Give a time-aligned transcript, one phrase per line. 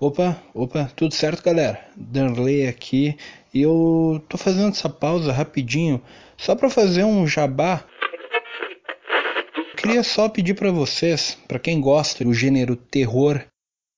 [0.00, 1.84] Opa, opa, tudo certo, galera?
[1.96, 3.16] Danley aqui
[3.52, 6.00] e eu tô fazendo essa pausa rapidinho
[6.36, 7.84] só para fazer um jabá.
[9.76, 13.44] Queria só pedir para vocês, para quem gosta do gênero terror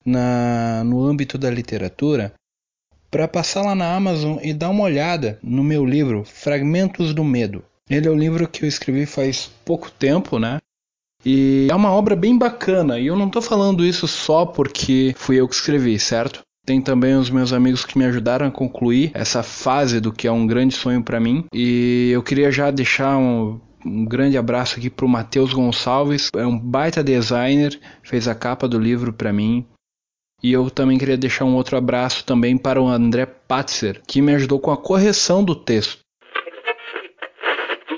[0.03, 2.33] na, no âmbito da literatura,
[3.11, 7.63] para passar lá na Amazon e dar uma olhada no meu livro Fragmentos do Medo.
[7.91, 10.61] Ele é um livro que eu escrevi faz pouco tempo, né?
[11.25, 15.37] E é uma obra bem bacana, e eu não estou falando isso só porque fui
[15.37, 16.41] eu que escrevi, certo?
[16.65, 20.33] Tem também os meus amigos que me ajudaram a concluir essa fase do que é
[20.33, 21.45] um grande sonho para mim.
[21.53, 26.59] E eu queria já deixar um, um grande abraço aqui pro Matheus Gonçalves, é um
[26.59, 29.67] baita designer, fez a capa do livro para mim.
[30.43, 34.35] E eu também queria deixar um outro abraço também para o André Patzer, que me
[34.35, 35.99] ajudou com a correção do texto.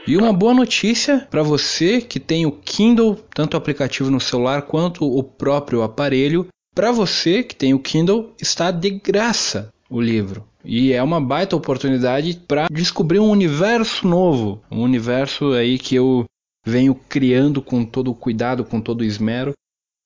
[0.07, 4.63] E uma boa notícia para você que tem o Kindle, tanto o aplicativo no celular
[4.63, 6.49] quanto o próprio aparelho.
[6.75, 10.45] Para você que tem o Kindle, está de graça o livro.
[10.65, 16.25] E é uma baita oportunidade para descobrir um universo novo, um universo aí que eu
[16.67, 19.53] venho criando com todo o cuidado, com todo o esmero.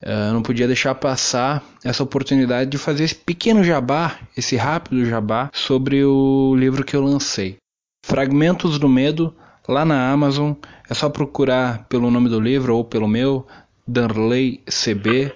[0.03, 5.49] Uh, não podia deixar passar essa oportunidade de fazer esse pequeno jabá, esse rápido jabá
[5.51, 7.57] sobre o livro que eu lancei.
[8.05, 9.33] Fragmentos do Medo,
[9.67, 10.53] lá na Amazon.
[10.89, 13.45] É só procurar pelo nome do livro ou pelo meu,
[13.85, 15.31] Darley CB.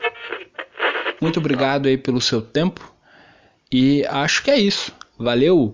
[1.21, 2.93] Muito obrigado aí pelo seu tempo
[3.71, 4.93] e acho que é isso.
[5.17, 5.73] Valeu!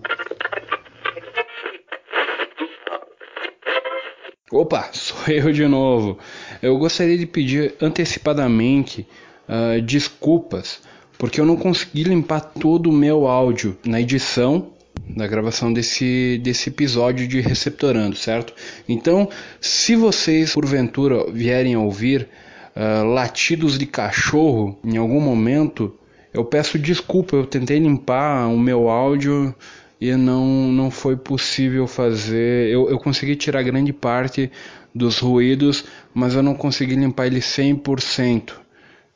[4.50, 6.18] Opa, sou eu de novo.
[6.60, 9.06] Eu gostaria de pedir antecipadamente
[9.48, 10.82] uh, desculpas
[11.18, 14.72] porque eu não consegui limpar todo o meu áudio na edição
[15.16, 18.52] da gravação desse, desse episódio de Receptorando, certo?
[18.88, 19.28] Então,
[19.60, 22.28] se vocês porventura vierem a ouvir
[22.76, 25.94] uh, latidos de cachorro em algum momento,
[26.32, 29.54] eu peço desculpa, eu tentei limpar o meu áudio
[30.00, 32.68] e não, não foi possível fazer.
[32.68, 34.50] Eu, eu consegui tirar grande parte
[34.94, 38.52] dos ruídos, mas eu não consegui limpar ele 100%,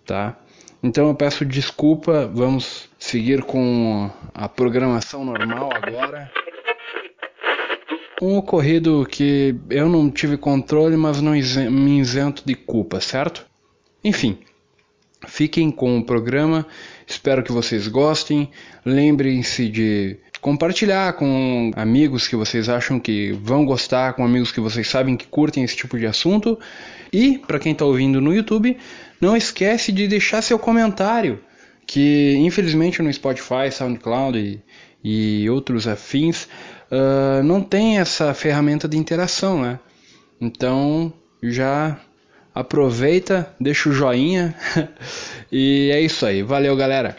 [0.04, 0.36] tá?
[0.82, 6.28] Então eu peço desculpa, vamos seguir com a programação normal agora.
[8.20, 13.46] Um ocorrido que eu não tive controle, mas não me isento de culpa, certo?
[14.02, 14.38] Enfim,
[15.26, 16.66] fiquem com o programa,
[17.06, 18.50] espero que vocês gostem.
[18.84, 24.88] Lembrem-se de compartilhar com amigos que vocês acham que vão gostar, com amigos que vocês
[24.88, 26.58] sabem que curtem esse tipo de assunto.
[27.12, 28.76] E para quem está ouvindo no YouTube,
[29.22, 31.38] não esquece de deixar seu comentário,
[31.86, 34.60] que infelizmente no Spotify, SoundCloud e,
[35.44, 36.48] e outros afins
[36.90, 39.78] uh, não tem essa ferramenta de interação, né?
[40.40, 42.00] Então já
[42.52, 44.56] aproveita, deixa o joinha
[45.52, 46.42] e é isso aí.
[46.42, 47.16] Valeu, galera.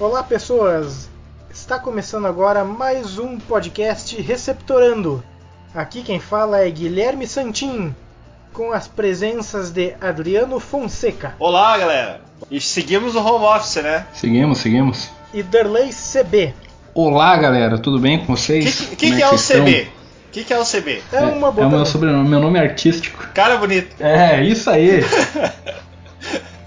[0.00, 1.10] Olá, pessoas!
[1.50, 5.24] Está começando agora mais um podcast Receptorando.
[5.74, 7.92] Aqui quem fala é Guilherme Santin,
[8.52, 11.34] com as presenças de Adriano Fonseca.
[11.40, 12.20] Olá, galera!
[12.48, 14.06] E seguimos o home office, né?
[14.14, 15.10] Seguimos, seguimos.
[15.34, 16.54] E Darley CB.
[16.94, 18.78] Olá, galera, tudo bem com vocês?
[18.78, 19.88] O que, que, que, é, é o CB?
[20.28, 21.02] O que, que, é o CB?
[21.12, 23.26] É, uma boa é o meu sobrenome, meu nome é artístico.
[23.34, 23.96] Cara bonito.
[23.98, 25.00] É, isso aí.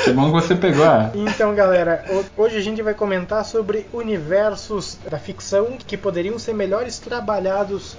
[0.04, 0.86] Que bom que você pegou.
[1.14, 2.04] Então, galera,
[2.36, 7.96] hoje a gente vai comentar sobre universos da ficção que poderiam ser melhores trabalhados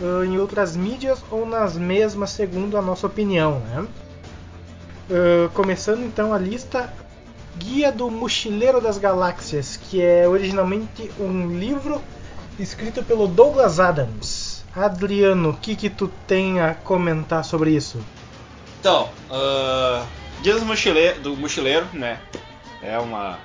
[0.00, 3.86] uh, em outras mídias ou nas mesmas, segundo a nossa opinião, né?
[5.10, 6.92] Uh, começando então a lista
[7.58, 12.00] Guia do Mochileiro das Galáxias, que é originalmente um livro
[12.58, 14.64] escrito pelo Douglas Adams.
[14.74, 17.98] Adriano, o que, que tu tem a comentar sobre isso?
[18.80, 20.02] Então, uh,
[20.42, 22.18] Guia do Mochileiro, do Mochileiro, né?
[22.82, 23.38] É uma,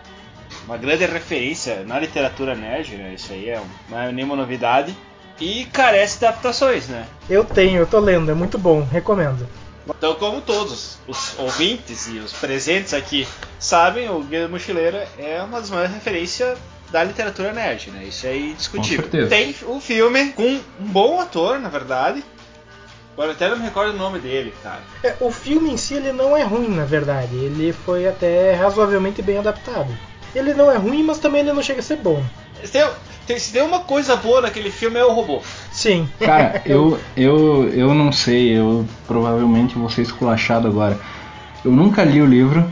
[0.66, 3.14] uma grande referência na literatura nerd, né?
[3.14, 4.98] Isso aí é não é nenhuma novidade.
[5.40, 7.06] E carece de adaptações, né?
[7.30, 9.48] Eu tenho, eu tô lendo, é muito bom, recomendo.
[9.88, 13.28] Então, como todos os ouvintes e os presentes aqui
[13.60, 16.58] sabem, o Guia do Mochileiro é uma das maiores referências
[16.90, 18.06] da literatura nerd, né?
[18.06, 19.30] Isso é indiscutível.
[19.30, 22.24] Tem um filme com um bom ator, na verdade,
[23.18, 24.80] Agora até não me recordo o nome dele, cara.
[25.04, 27.36] É, o filme em si ele não é ruim, na verdade.
[27.36, 29.88] Ele foi até razoavelmente bem adaptado.
[30.36, 32.24] Ele não é ruim, mas também ele não chega a ser bom.
[33.26, 35.42] Tem, se tem uma coisa boa naquele filme é o robô.
[35.72, 36.08] Sim.
[36.20, 41.00] Cara, eu, eu, eu não sei, eu provavelmente vou ser esculachado agora.
[41.66, 42.72] Eu nunca li o livro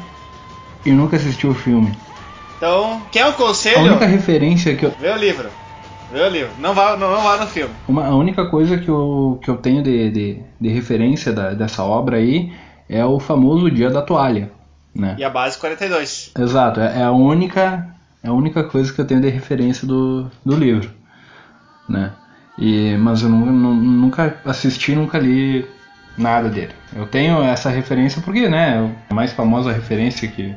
[0.85, 1.97] e nunca assisti o filme.
[2.55, 3.79] Então, quer um conselho?
[3.79, 4.93] A única referência que eu.
[4.99, 5.49] Vê o livro.
[6.11, 6.51] Vê o livro.
[6.59, 7.73] Não vá, não, não vá no filme.
[7.87, 11.83] Uma, a única coisa que eu, que eu tenho de, de, de referência da, dessa
[11.83, 12.53] obra aí
[12.89, 14.51] é o famoso Dia da Toalha.
[14.93, 15.15] Né?
[15.17, 16.31] E a base 42.
[16.37, 20.31] Exato, é, é a única é a única coisa que eu tenho de referência do,
[20.43, 20.89] do livro,
[21.87, 22.11] né?
[22.57, 25.67] E, mas eu não, não, nunca assisti, nunca li
[26.17, 26.73] nada dele.
[26.95, 30.55] Eu tenho essa referência porque, né, é a mais famosa referência que,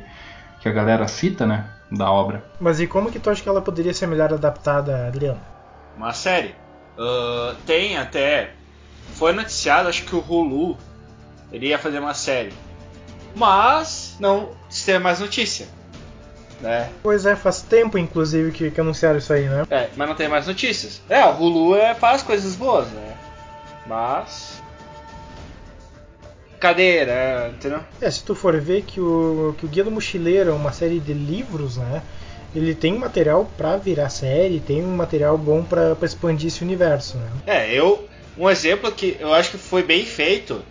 [0.59, 2.43] que a galera cita, né, da obra.
[2.59, 5.41] Mas e como que tu acha que ela poderia ser melhor adaptada, Adriano?
[5.97, 6.55] Uma série.
[6.97, 8.51] Uh, tem até.
[9.13, 10.77] Foi noticiado, acho que o Hulu
[11.51, 12.53] iria fazer uma série.
[13.35, 14.49] Mas não
[14.85, 15.67] tem mais notícia.
[16.61, 16.89] Né?
[17.01, 19.65] Pois é, faz tempo inclusive que, que anunciaram isso aí, né?
[19.69, 21.01] É, mas não tem mais notícias.
[21.09, 23.17] É, o Hulu é, faz coisas boas, né?
[23.87, 24.61] Mas.
[26.61, 27.49] Né?
[27.49, 27.79] Entendeu?
[28.01, 30.99] É, se tu for ver que o, que o Guia do Mochileiro é uma série
[30.99, 32.01] de livros, né?
[32.53, 37.29] Ele tem material para virar série, tem um material bom para expandir esse universo, né?
[37.45, 38.07] É, eu.
[38.37, 40.63] Um exemplo que eu acho que foi bem feito,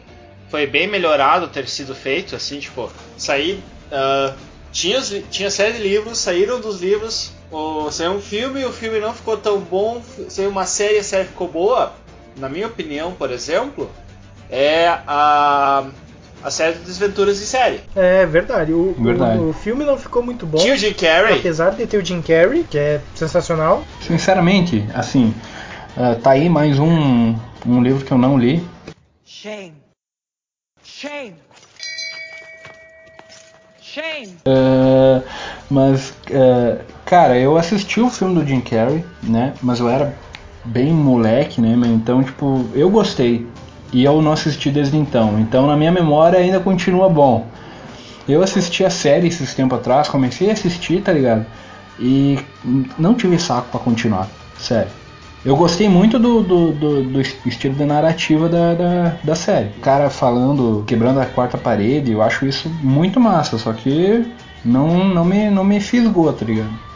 [0.49, 3.62] foi bem melhorado ter sido feito, assim, tipo, sair.
[3.93, 4.34] Uh,
[4.73, 5.00] tinha,
[5.31, 9.37] tinha série de livros, saíram dos livros, o, saiu um filme, o filme não ficou
[9.37, 11.93] tão bom, saiu uma série, a série ficou boa.
[12.37, 13.91] Na minha opinião, por exemplo,
[14.50, 15.85] é a,
[16.43, 17.81] a série de Desventuras de Série.
[17.95, 18.73] É verdade.
[18.73, 19.39] O, verdade.
[19.39, 20.59] O, o, filme não ficou muito bom.
[20.59, 21.39] Tinha o Jim Carrey.
[21.39, 23.85] Apesar de ter o Jim Carrey, que é sensacional.
[24.00, 25.35] Sinceramente, assim,
[25.97, 27.35] uh, tá aí mais um,
[27.67, 28.67] um livro que eu não li.
[29.25, 29.75] Shame.
[30.83, 31.35] Shame.
[33.81, 34.37] Shame.
[34.47, 35.23] Uh,
[35.71, 39.55] mas, uh, cara, eu assisti o filme do Jim Carrey, né?
[39.62, 40.15] Mas eu era
[40.65, 41.75] bem moleque, né?
[41.87, 43.47] Então, tipo, eu gostei.
[43.93, 45.38] E eu não assisti desde então.
[45.38, 47.46] Então, na minha memória, ainda continua bom.
[48.29, 51.46] Eu assisti a série esses tempo atrás, comecei a assistir, tá ligado?
[51.99, 52.38] E
[52.99, 54.90] não tive saco para continuar, sério.
[55.44, 59.69] Eu gostei muito do, do, do, do estilo de narrativa da, da, da, série.
[59.79, 64.26] O cara falando, quebrando a quarta parede, eu acho isso muito massa, só que
[64.64, 66.88] não, não, me, não me fisgou, tá ligado?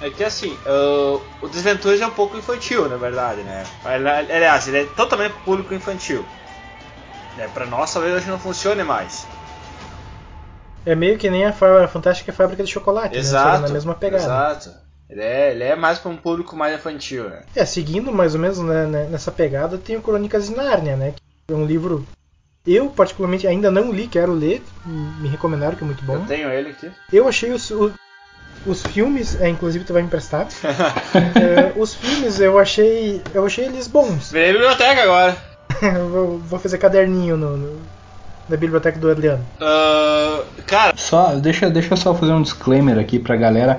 [0.00, 3.64] É que assim, uh, o Desventuras é um pouco infantil, na verdade, né?
[3.84, 6.24] Aliás, ele é totalmente público infantil.
[7.38, 9.26] É, pra nós talvez hoje não funcione mais.
[10.84, 11.52] É meio que nem a
[11.88, 13.68] Fantástica Fábrica de Chocolate, exato, né?
[13.68, 14.22] na mesma pegada.
[14.22, 14.86] Exato.
[15.08, 17.42] Ele é, ele é mais para um público mais infantil, né?
[17.54, 21.14] É, seguindo mais ou menos né, né, nessa pegada, tem o Crônicas de Nárnia, né?
[21.46, 22.06] Que é um livro.
[22.66, 24.62] Eu, particularmente, ainda não li, quero ler.
[24.84, 26.14] Me recomendaram que é muito bom.
[26.14, 26.90] Eu tenho ele aqui.
[27.12, 27.92] Eu achei os, os,
[28.66, 30.48] os filmes, é, inclusive tu vai me emprestar.
[30.64, 33.22] é, os filmes eu achei.
[33.32, 34.32] Eu achei eles bons.
[34.32, 35.36] Virei biblioteca agora.
[36.10, 37.80] vou, vou, fazer caderninho no, no,
[38.48, 39.44] na biblioteca do Adriano.
[39.60, 40.92] Uh, cara.
[40.96, 43.78] Só, deixa, deixa eu só fazer um disclaimer aqui pra galera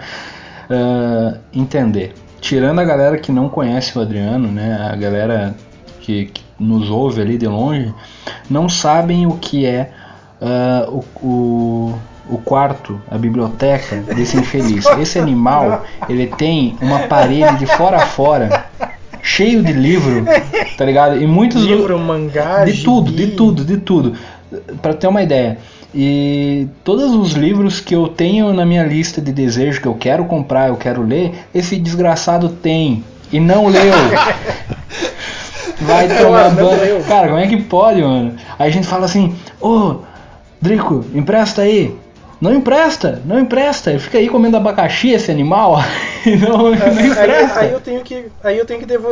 [0.70, 2.14] uh, entender.
[2.40, 5.56] Tirando a galera que não conhece o Adriano, né, a galera
[6.02, 7.94] que, que nos ouve ali de longe,
[8.50, 9.92] não sabem o que é
[10.42, 12.00] uh, o, o,
[12.30, 14.86] o, quarto, a biblioteca desse infeliz.
[15.00, 18.66] Esse animal, ele tem uma parede de fora a fora
[19.22, 20.26] cheio de livro,
[20.78, 21.22] tá ligado?
[21.22, 24.14] E muitos livro, mangá, de tudo, de tudo, de tudo.
[24.82, 25.58] Para ter uma ideia,
[25.94, 30.26] e todos os livros que eu tenho na minha lista de desejos que eu quero
[30.26, 33.94] comprar, eu quero ler, esse desgraçado tem e não leu.
[35.82, 37.04] Vai tomar banho.
[37.04, 38.34] Cara, como é que pode, mano?
[38.58, 39.96] Aí a gente fala assim: Ô, oh,
[40.60, 41.96] Drico, empresta aí.
[42.40, 43.90] Não empresta, não empresta.
[43.90, 45.78] Ele fica aí comendo abacaxi, esse animal.
[46.40, 47.60] não, não empresta.
[47.60, 49.10] Aí, aí, eu tenho que, aí eu tenho que, devo,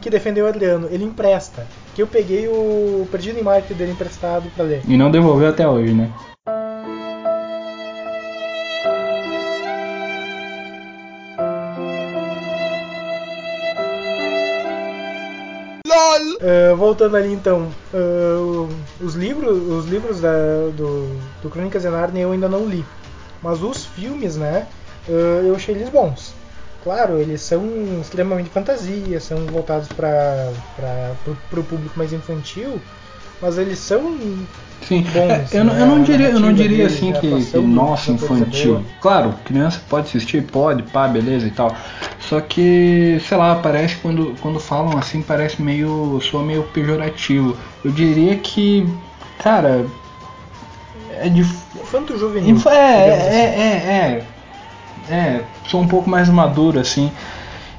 [0.00, 0.88] que defender o Adriano.
[0.90, 1.66] Ele empresta.
[1.94, 4.82] Que eu peguei o Perdido em Marte dele emprestado pra ler.
[4.86, 6.10] E não devolveu até hoje, né?
[16.36, 18.68] Uh, voltando ali então, uh,
[19.00, 21.08] os livros, os livros da, do,
[21.42, 22.84] do Crônicas de Narnia eu ainda não li,
[23.42, 24.66] mas os filmes, né,
[25.08, 26.34] uh, eu achei eles bons.
[26.84, 27.64] Claro, eles são
[28.00, 30.52] extremamente fantasia, são voltados para
[31.26, 32.80] o público mais infantil,
[33.40, 34.16] mas eles são
[34.82, 35.82] Sim, bons, eu, né?
[35.82, 38.84] eu, não diria, eu não diria assim que, que nossa, infantil.
[39.00, 41.74] Claro, criança pode assistir, pode, pá, beleza e tal.
[42.20, 46.20] Só que, sei lá, parece quando, quando falam assim, parece meio.
[46.20, 47.56] soa meio pejorativo.
[47.84, 48.86] Eu diria que,
[49.42, 49.86] cara.
[51.10, 51.40] É de.
[51.40, 52.56] Infanto juvenil.
[52.66, 53.36] É, é, assim.
[53.36, 54.32] é, é,
[55.10, 55.14] é.
[55.14, 57.12] É, sou um pouco mais maduro, assim.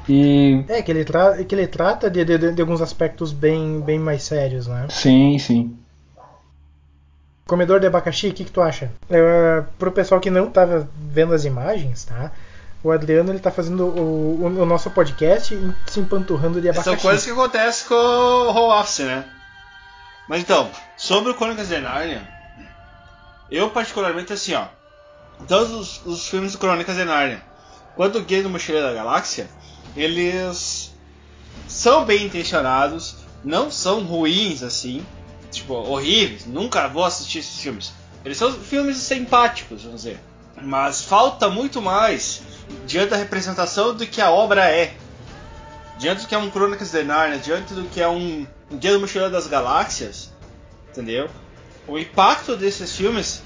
[0.08, 0.64] E...
[0.70, 4.24] É, que ele, tra que ele trata de, de, de, alguns aspectos bem, bem mais
[4.24, 4.88] sérios, né?
[4.90, 5.78] Sim, sim.
[7.46, 8.92] Comedor de abacaxi, o que, que tu acha?
[9.10, 12.32] É, pro pessoal que não tava vendo as imagens, tá?
[12.84, 16.90] O Adriano ele tá fazendo o, o, o nosso podcast e se empanturrando de abacaxi.
[16.90, 19.26] São coisas que acontecem com o Home Office, né?
[20.28, 22.22] Mas então, sobre o Crônicas de Narnia,
[23.50, 24.66] eu particularmente assim, ó.
[25.48, 27.42] Todos os, os filmes do Crônicas de Narnia,
[27.96, 29.48] quanto o Guia do Mochileiro da Galáxia,
[29.98, 30.94] eles
[31.68, 35.06] são bem intencionados, não são ruins assim,
[35.51, 37.92] tipo, horríveis, nunca vou assistir esses filmes.
[38.24, 40.20] Eles são filmes simpáticos, vamos dizer.
[40.62, 42.42] Mas falta muito mais
[42.86, 44.96] diante da representação do que a obra é.
[45.98, 49.00] Diante do que é um Crônicas de Narnia, diante do que é um Guia do
[49.00, 50.32] Mochileiro das Galáxias,
[50.92, 51.30] entendeu?
[51.88, 53.42] O impacto desses filmes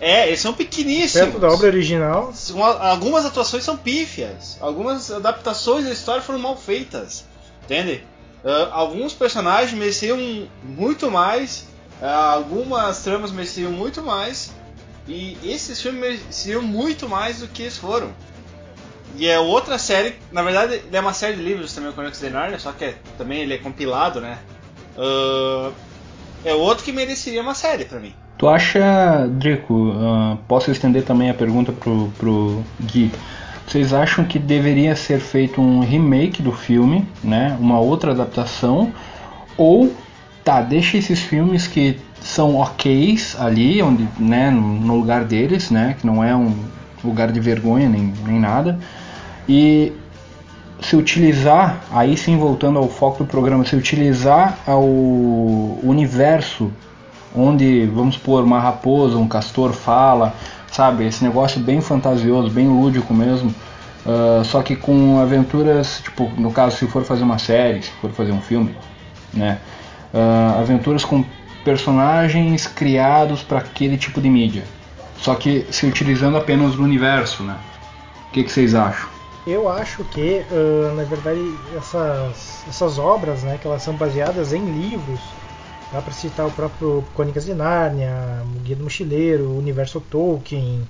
[0.00, 1.12] é, eles são pequeníssimos.
[1.12, 2.32] Perto da obra original.
[2.80, 4.58] Algumas atuações são pífias.
[4.60, 7.24] Algumas adaptações da história foram mal feitas.
[7.64, 8.04] Entende?
[8.44, 10.18] Uh, alguns personagens mereciam
[10.62, 11.66] muito mais.
[12.02, 14.52] Uh, algumas tramas mereciam muito mais.
[15.06, 18.12] E esses filmes mereciam muito mais do que eles foram.
[19.16, 22.18] E é outra série, na verdade, ele é uma série de livros também, o Crônicas
[22.18, 24.40] de Narnia, só que é, também ele é compilado, né?
[24.96, 25.72] Uh,
[26.44, 28.12] é outro que mereceria uma série para mim.
[28.36, 33.12] Tu acha, Drico, uh, posso estender também a pergunta pro, pro Gui.
[33.66, 37.56] Vocês acham que deveria ser feito um remake do filme, né?
[37.60, 38.92] Uma outra adaptação?
[39.56, 39.94] Ou,
[40.42, 45.96] tá, deixa esses filmes que são ok ali, onde, né, no lugar deles, né?
[45.98, 46.54] Que não é um
[47.02, 48.78] lugar de vergonha nem, nem nada.
[49.48, 49.92] E
[50.80, 56.70] se utilizar, aí sim voltando ao foco do programa, se utilizar ao universo
[57.34, 60.34] onde, vamos supor, uma raposa, um castor fala,
[60.70, 61.06] sabe?
[61.06, 63.54] Esse negócio bem fantasioso, bem lúdico mesmo.
[64.06, 68.10] Uh, só que com aventuras, tipo, no caso, se for fazer uma série, se for
[68.10, 68.76] fazer um filme,
[69.32, 69.58] né?
[70.12, 71.24] Uh, aventuras com
[71.64, 74.64] personagens criados para aquele tipo de mídia.
[75.16, 77.56] Só que se utilizando apenas do universo, né?
[78.28, 79.08] O que, que vocês acham?
[79.46, 84.64] Eu acho que, uh, na verdade, essas, essas obras, né, que elas são baseadas em
[84.64, 85.20] livros,
[85.92, 90.86] Dá para citar o próprio Crônicas de Nárnia, o Guia do Mochileiro, o Universo Tolkien.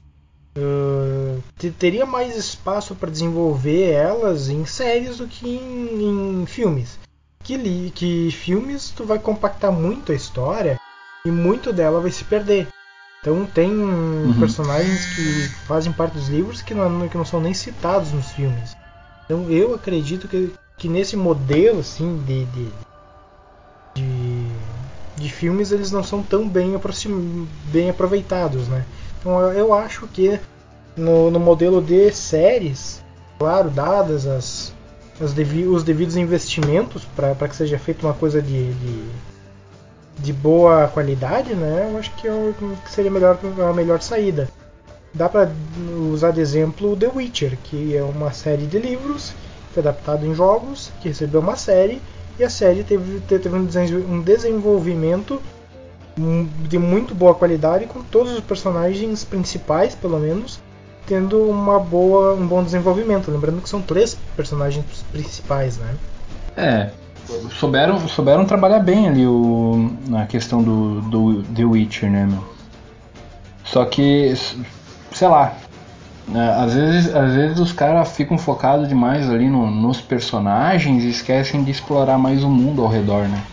[0.57, 1.43] Uh,
[1.79, 6.99] teria mais espaço para desenvolver elas em séries do que em, em filmes.
[7.43, 10.79] Que, li, que filmes tu vai compactar muito a história
[11.27, 12.69] e muito dela vai se perder.
[13.21, 14.39] Então tem uhum.
[14.39, 18.77] personagens que fazem parte dos livros que não, que não são nem citados nos filmes.
[19.25, 22.73] Então eu acredito que, que nesse modelo assim de, de, de
[25.25, 26.79] de filmes eles não são tão bem,
[27.73, 28.85] bem aproveitados, né?
[29.19, 30.39] Então eu acho que
[30.95, 33.03] no, no modelo de séries,
[33.39, 34.75] claro, dadas as,
[35.19, 39.05] as devi os devidos investimentos para que seja feita uma coisa de, de,
[40.19, 41.89] de, boa qualidade, né?
[41.91, 42.55] Eu acho que, eu,
[42.85, 44.49] que seria melhor, a melhor saída.
[45.15, 45.51] Dá para
[46.13, 49.33] usar de exemplo The Witcher, que é uma série de livros,
[49.73, 52.03] foi adaptado em jogos, que recebeu uma série
[52.39, 55.41] e a série teve, teve um desenvolvimento
[56.69, 60.61] de muito boa qualidade, com todos os personagens principais, pelo menos,
[61.07, 63.31] tendo uma boa, um bom desenvolvimento.
[63.31, 65.95] Lembrando que são três personagens principais, né?
[66.57, 66.91] É,
[67.59, 72.55] souberam, souberam trabalhar bem ali o, na questão do, do The Witcher, né, meu?
[73.65, 74.35] Só que,
[75.13, 75.57] sei lá,
[76.33, 81.63] às vezes, às vezes os caras ficam focados demais ali no, nos personagens e esquecem
[81.63, 83.45] de explorar mais o mundo ao redor, né?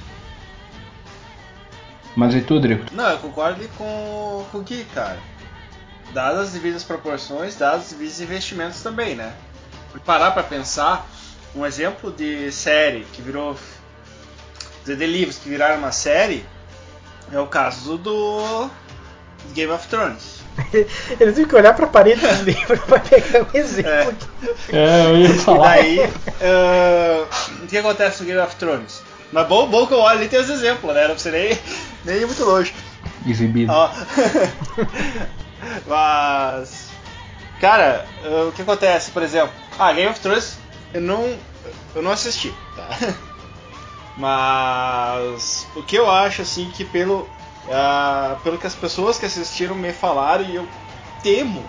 [2.15, 2.85] Mas e tu, Drico?
[2.93, 5.17] Não, eu concordo com, com o Gui, cara.
[6.13, 9.33] Dadas as devidas proporções, dados os devidos investimentos também, né?
[10.05, 11.05] Parar pra pensar,
[11.55, 13.57] um exemplo de série que virou.
[14.85, 16.45] de livros que viraram uma série
[17.31, 18.69] é o caso do
[19.53, 20.40] Game of Thrones.
[21.19, 24.29] Eles têm que olhar pra parede dos livros pra pegar um exemplo.
[24.69, 25.79] É, é eu ia falar.
[25.79, 27.27] E daí, uh,
[27.63, 29.01] o que acontece no Game of Thrones?
[29.31, 31.07] Mas bom, bom que eu olho ali tem os exemplos, né?
[31.07, 31.57] Não precisa nem,
[32.03, 32.73] nem ir muito longe.
[33.25, 33.71] Exibido.
[35.87, 36.91] Mas.
[37.59, 39.53] Cara, uh, o que acontece, por exemplo?
[39.77, 40.57] Ah, Game of Thrones
[40.93, 41.37] eu não.
[41.93, 42.87] Eu não assisti, tá?
[44.17, 47.29] Mas o que eu acho assim que pelo
[47.65, 50.67] Uh, pelo que as pessoas que assistiram me falaram, e eu
[51.21, 51.63] temo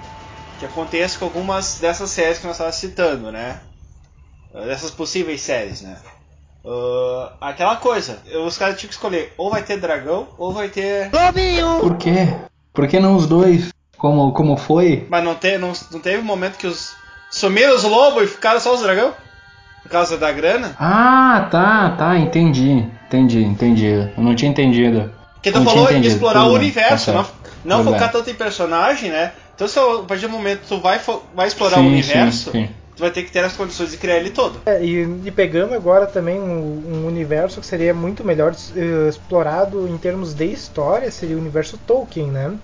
[0.59, 3.61] que aconteça com algumas dessas séries que nós estávamos citando, né?
[4.55, 5.97] Uh, dessas possíveis séries, né?
[6.65, 11.11] Uh, aquela coisa, os caras tinham que escolher ou vai ter dragão ou vai ter.
[11.13, 11.81] Lobinho!
[11.81, 12.35] Por quê?
[12.73, 13.71] Por que não os dois?
[13.99, 15.07] Como, como foi?
[15.11, 16.95] Mas não, te, não, não teve um momento que os.
[17.31, 19.15] Sumiram os lobos e ficaram só os dragão?
[19.83, 20.75] por causa da grana.
[20.79, 22.87] Ah, tá, tá, entendi.
[23.07, 24.11] Entendi, entendi.
[24.17, 25.13] Eu não tinha entendido.
[25.43, 27.27] Porque tu falou em explorar o universo, tá
[27.65, 29.33] não, não focar tanto em personagem, né?
[29.57, 31.01] Então se a partir do momento que tu vai,
[31.35, 32.75] vai explorar sim, o universo, sim, sim.
[32.95, 34.61] tu vai ter que ter as condições de criar ele todo.
[34.65, 39.89] É, e, e, pegando agora também um, um, universo que seria muito melhor uh, explorado
[39.89, 42.55] em termos de história, seria o universo Tolkien, né?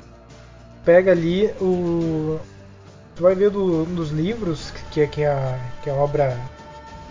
[0.84, 2.38] Pega ali o.
[3.16, 6.38] Tu vai ver do, dos livros, que, que, é a, que é a obra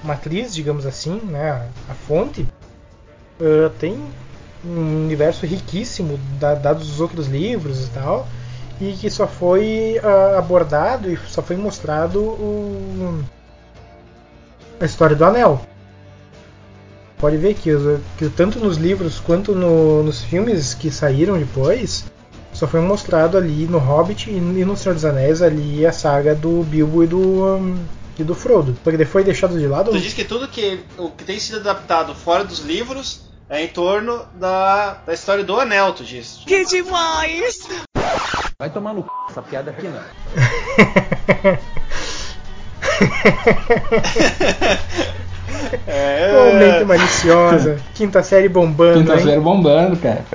[0.01, 1.51] matriz, digamos assim, né?
[1.51, 2.47] A, a fonte.
[3.39, 4.01] Uh, tem
[4.65, 8.27] um universo riquíssimo, dados os outros livros e tal,
[8.79, 13.23] e que só foi uh, abordado e só foi mostrado o,
[14.79, 15.61] a história do Anel.
[17.17, 17.71] Pode ver que,
[18.17, 22.05] que tanto nos livros quanto no, nos filmes que saíram depois,
[22.53, 26.35] só foi mostrado ali no Hobbit e, e no Senhor dos Anéis ali a saga
[26.35, 27.77] do Bilbo e do, um,
[28.19, 28.77] e do Frodo.
[28.83, 29.91] Porque foi deixado de lado.
[29.91, 33.67] Tu diz que tudo que, o que tem sido adaptado fora dos livros é em
[33.67, 36.41] torno da, da história do Anel, tu diz.
[36.45, 37.67] Que demais!
[38.59, 39.09] Vai tomar no c...
[39.29, 40.01] essa piada aqui não.
[45.87, 46.33] é...
[46.33, 47.79] Momento maliciosa.
[47.93, 48.99] Quinta série bombando.
[48.99, 49.23] Quinta hein?
[49.23, 50.25] série bombando, cara.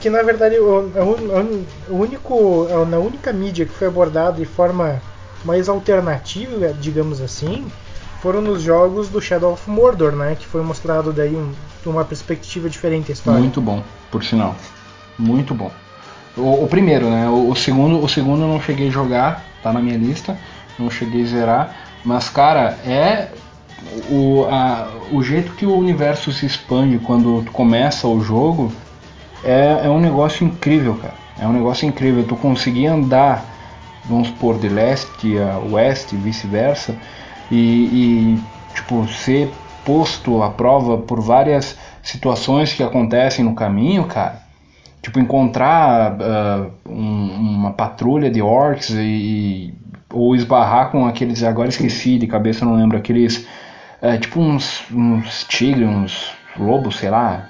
[0.00, 5.02] Que na verdade o, o, o único, na única mídia que foi abordado de forma
[5.44, 7.70] mais alternativa, digamos assim,
[8.20, 10.36] foram nos jogos do Shadow of Mordor, né?
[10.38, 11.52] Que foi mostrado daí um,
[11.86, 13.40] uma perspectiva diferente a história.
[13.40, 14.54] Muito bom, por sinal.
[15.18, 15.70] Muito bom.
[16.36, 17.28] O, o primeiro, né?
[17.28, 20.38] O, o, segundo, o segundo eu não cheguei a jogar, tá na minha lista,
[20.78, 23.28] não cheguei a zerar, mas cara, é
[24.10, 28.72] o, a, o jeito que o universo se expande quando tu começa o jogo
[29.44, 31.14] é, é um negócio incrível, cara.
[31.40, 32.24] É um negócio incrível.
[32.24, 33.44] Tu conseguir andar,
[34.04, 36.96] vamos supor, de leste a oeste, vice-versa,
[37.50, 38.40] e, e
[38.74, 39.50] tipo ser
[39.84, 44.42] posto à prova por várias situações que acontecem no caminho, cara.
[45.00, 49.72] Tipo, encontrar uh, um, uma patrulha de orcs e,
[50.12, 53.46] ou esbarrar com aqueles, agora esqueci de cabeça, não lembro, aqueles,
[54.02, 57.48] uh, tipo uns, uns tigres, uns lobos, sei lá.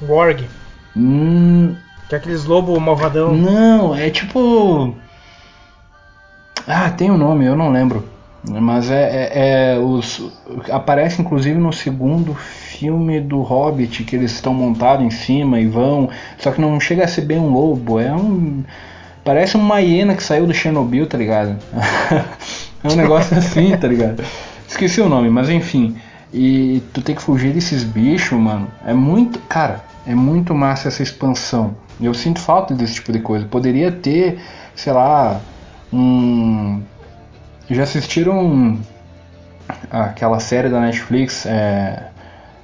[0.00, 0.48] Gorg.
[0.96, 1.76] Hum,
[2.08, 3.34] que é aqueles lobos malvadão.
[3.34, 4.94] Não, é tipo...
[6.66, 8.08] Ah, tem um nome, eu não lembro.
[8.48, 10.32] Mas é, é, é, os
[10.70, 16.08] aparece inclusive no segundo filme do Hobbit que eles estão montados em cima e vão,
[16.38, 18.64] só que não chega a ser bem um lobo, é um
[19.22, 21.58] parece uma hiena que saiu do Chernobyl, tá ligado?
[22.82, 24.24] é um negócio assim, tá ligado?
[24.66, 25.96] Esqueci o nome, mas enfim.
[26.32, 28.68] E tu tem que fugir desses bichos, mano.
[28.86, 31.74] É muito, cara, é muito massa essa expansão.
[32.00, 33.44] Eu sinto falta desse tipo de coisa.
[33.44, 34.38] Poderia ter,
[34.74, 35.40] sei lá,
[35.92, 36.80] um
[37.74, 38.78] já assistiram
[39.90, 42.08] aquela série da Netflix, é,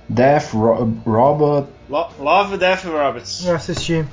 [0.08, 1.68] Death Ro Robot?
[1.88, 3.42] Lo Love, Death Robots.
[3.42, 4.04] Já assisti.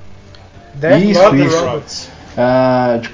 [0.76, 1.66] Death isso, Love isso.
[1.66, 2.10] Robots.
[2.38, 3.10] Uh,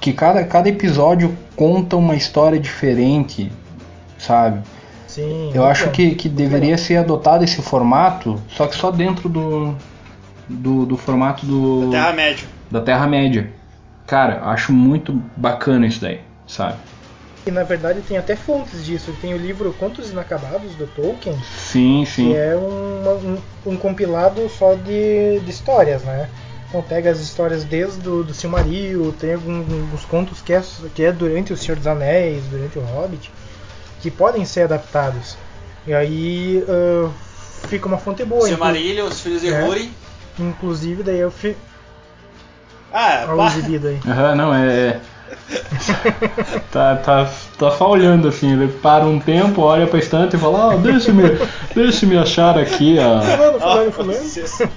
[0.00, 3.50] que cada, cada episódio conta uma história diferente,
[4.18, 4.60] sabe?
[5.06, 5.50] Sim.
[5.54, 9.74] Eu acho que, que deveria ser adotado esse formato, só que só dentro do,
[10.48, 11.90] do, do formato do.
[11.90, 12.48] Da Terra-média.
[12.70, 13.52] Da Terra-média.
[14.06, 16.76] Cara, acho muito bacana isso daí, sabe?
[17.44, 19.12] E na verdade tem até fontes disso.
[19.20, 21.36] Tem o livro Contos Inacabados do Tolkien.
[21.56, 22.28] Sim, sim.
[22.28, 26.28] Que é um, um, um compilado só de, de histórias, né?
[26.68, 30.62] Então pega as histórias desde do, do Silmaril, tem alguns contos que é,
[30.94, 33.30] que é durante o Senhor dos Anéis, durante o Hobbit,
[34.00, 35.36] que podem ser adaptados.
[35.86, 37.12] E aí uh,
[37.68, 38.46] fica uma fonte boa.
[38.46, 39.88] Silmarillion, os Filhos de é.
[40.38, 41.56] Inclusive daí eu fi...
[42.90, 44.00] Ah, Olha o exibido aí.
[44.06, 44.68] Aham, uhum, não, é...
[44.88, 45.00] é
[46.70, 50.72] tá, tá, tá só olhando assim, ele para um tempo, olha pra estante e fala,
[50.72, 51.22] ah, deixa-me
[51.74, 52.96] deixa achar aqui.
[53.60, 54.70] Fulano, fulano,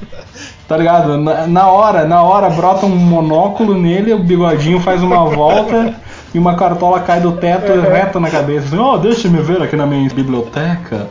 [0.68, 1.18] Tá ligado?
[1.18, 5.94] Na, na, hora, na hora brota um monóculo nele, o bigodinho faz uma volta
[6.34, 8.68] e uma cartola cai do teto reta na cabeça.
[8.68, 11.08] Assim, oh, deixa-me ver aqui na minha biblioteca.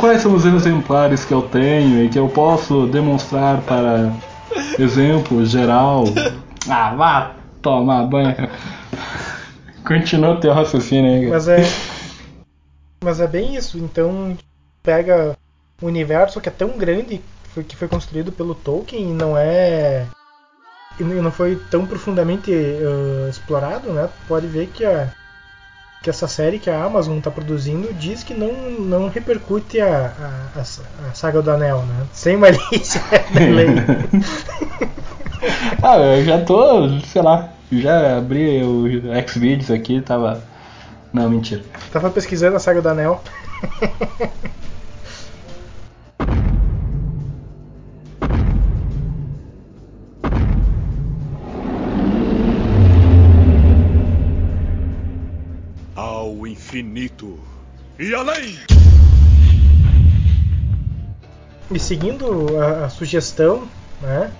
[0.00, 4.12] Quais são os exemplares que eu tenho e que eu posso demonstrar para
[4.78, 6.04] exemplo geral?
[6.68, 8.34] Ah, vá tomar banho.
[9.86, 11.26] Continua o teu raciocínio aí.
[11.26, 11.58] Mas é.
[13.02, 13.78] Mas é bem isso.
[13.78, 14.36] Então,
[14.82, 15.36] pega
[15.80, 17.20] o universo que é tão grande
[17.66, 20.06] que foi construído pelo Tolkien e não é.
[21.00, 24.08] E não foi tão profundamente uh, explorado, né?
[24.26, 25.12] Pode ver que a,
[26.02, 30.12] que essa série que a Amazon está produzindo diz que não, não repercute a,
[30.56, 32.06] a, a, saga do Anel, né?
[32.12, 33.00] Sem malícia
[33.32, 33.68] da lei.
[35.82, 38.84] ah, eu já tô, sei lá, já abri o
[39.26, 40.42] Xvideos aqui, tava
[41.12, 41.62] Não, mentira.
[41.92, 43.22] Tava pesquisando a saga do Anel.
[55.94, 57.38] Ao infinito
[57.98, 58.58] e além!
[61.70, 63.68] E seguindo a, a sugestão
[64.00, 64.30] né,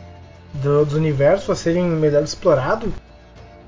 [0.55, 2.91] do, dos universos a serem melhor explorados,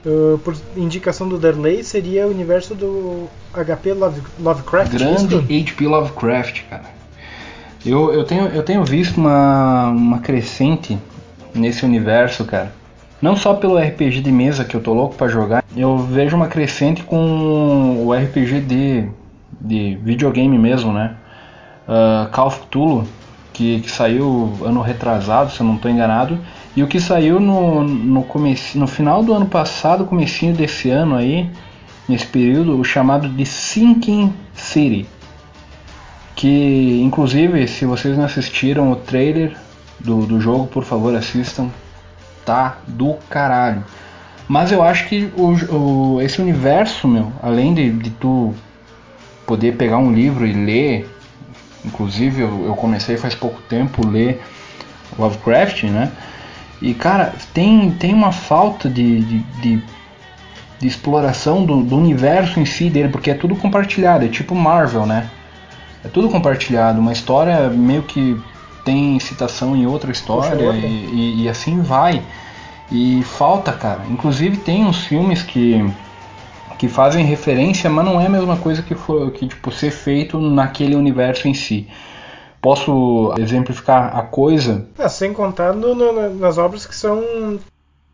[0.05, 4.93] uh, por indicação do Derley, seria o universo do HP Love, Lovecraft.
[4.93, 7.01] Grande HP Lovecraft, cara.
[7.85, 10.99] Eu, eu, tenho, eu tenho visto uma, uma crescente
[11.55, 12.73] nesse universo, cara.
[13.23, 16.49] Não só pelo RPG de mesa que eu tô louco para jogar, eu vejo uma
[16.49, 19.09] crescente com o RPG de,
[19.61, 21.17] de videogame mesmo, né?
[21.87, 23.07] Uh, Call of Cthulhu
[23.53, 26.39] que, que saiu ano retrasado, se eu não estou enganado,
[26.77, 28.27] e o que saiu no, no,
[28.75, 31.51] no final do ano passado, comecinho desse ano aí,
[32.09, 35.07] nesse período, o chamado de Sinking City.
[36.35, 39.57] Que, inclusive, se vocês não assistiram o trailer
[39.99, 41.69] do, do jogo, por favor assistam.
[42.45, 43.85] Tá do caralho.
[44.49, 48.55] Mas eu acho que o, o, esse universo, meu, além de, de tu
[49.47, 51.09] poder pegar um livro e ler
[51.85, 54.41] Inclusive eu, eu comecei faz pouco tempo a ler
[55.19, 56.13] Lovecraft, né?
[56.81, 59.83] E cara, tem, tem uma falta de, de, de,
[60.79, 65.05] de exploração do, do, universo em si dele, porque é tudo compartilhado, é tipo Marvel,
[65.05, 65.29] né?
[66.05, 68.41] É tudo compartilhado, uma história meio que
[68.85, 72.23] tem citação em outra história e, e, e assim vai.
[72.91, 74.01] E falta, cara.
[74.09, 75.85] Inclusive tem uns filmes que
[76.81, 80.41] que fazem referência, mas não é a mesma coisa que for que tipo ser feito
[80.41, 81.87] naquele universo em si.
[82.61, 84.87] Posso exemplificar a coisa?
[84.99, 87.59] É, sem contar no, no, nas obras que são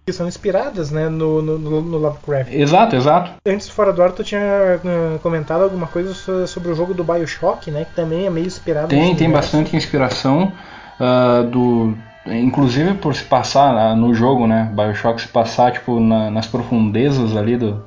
[0.06, 2.52] que são inspiradas né, no, no, no, Lovecraft.
[2.52, 3.32] Exato, exato.
[3.44, 6.14] Antes fora do ar tu tinha uh, comentado alguma coisa
[6.46, 7.84] sobre o jogo do Bioshock, né?
[7.84, 8.86] Que também é meio inspirado.
[8.86, 10.52] Tem, tem bastante inspiração
[11.00, 14.70] uh, do inclusive por se passar uh, no jogo, né?
[14.72, 17.82] Bioshock se passar tipo na, nas profundezas ali do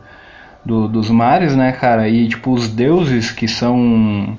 [0.65, 2.09] do, dos mares, né, cara?
[2.09, 4.37] E tipo os deuses que são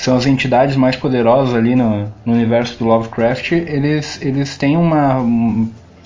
[0.00, 4.74] que são as entidades mais poderosas ali no, no universo do Lovecraft, eles eles têm
[4.74, 5.18] uma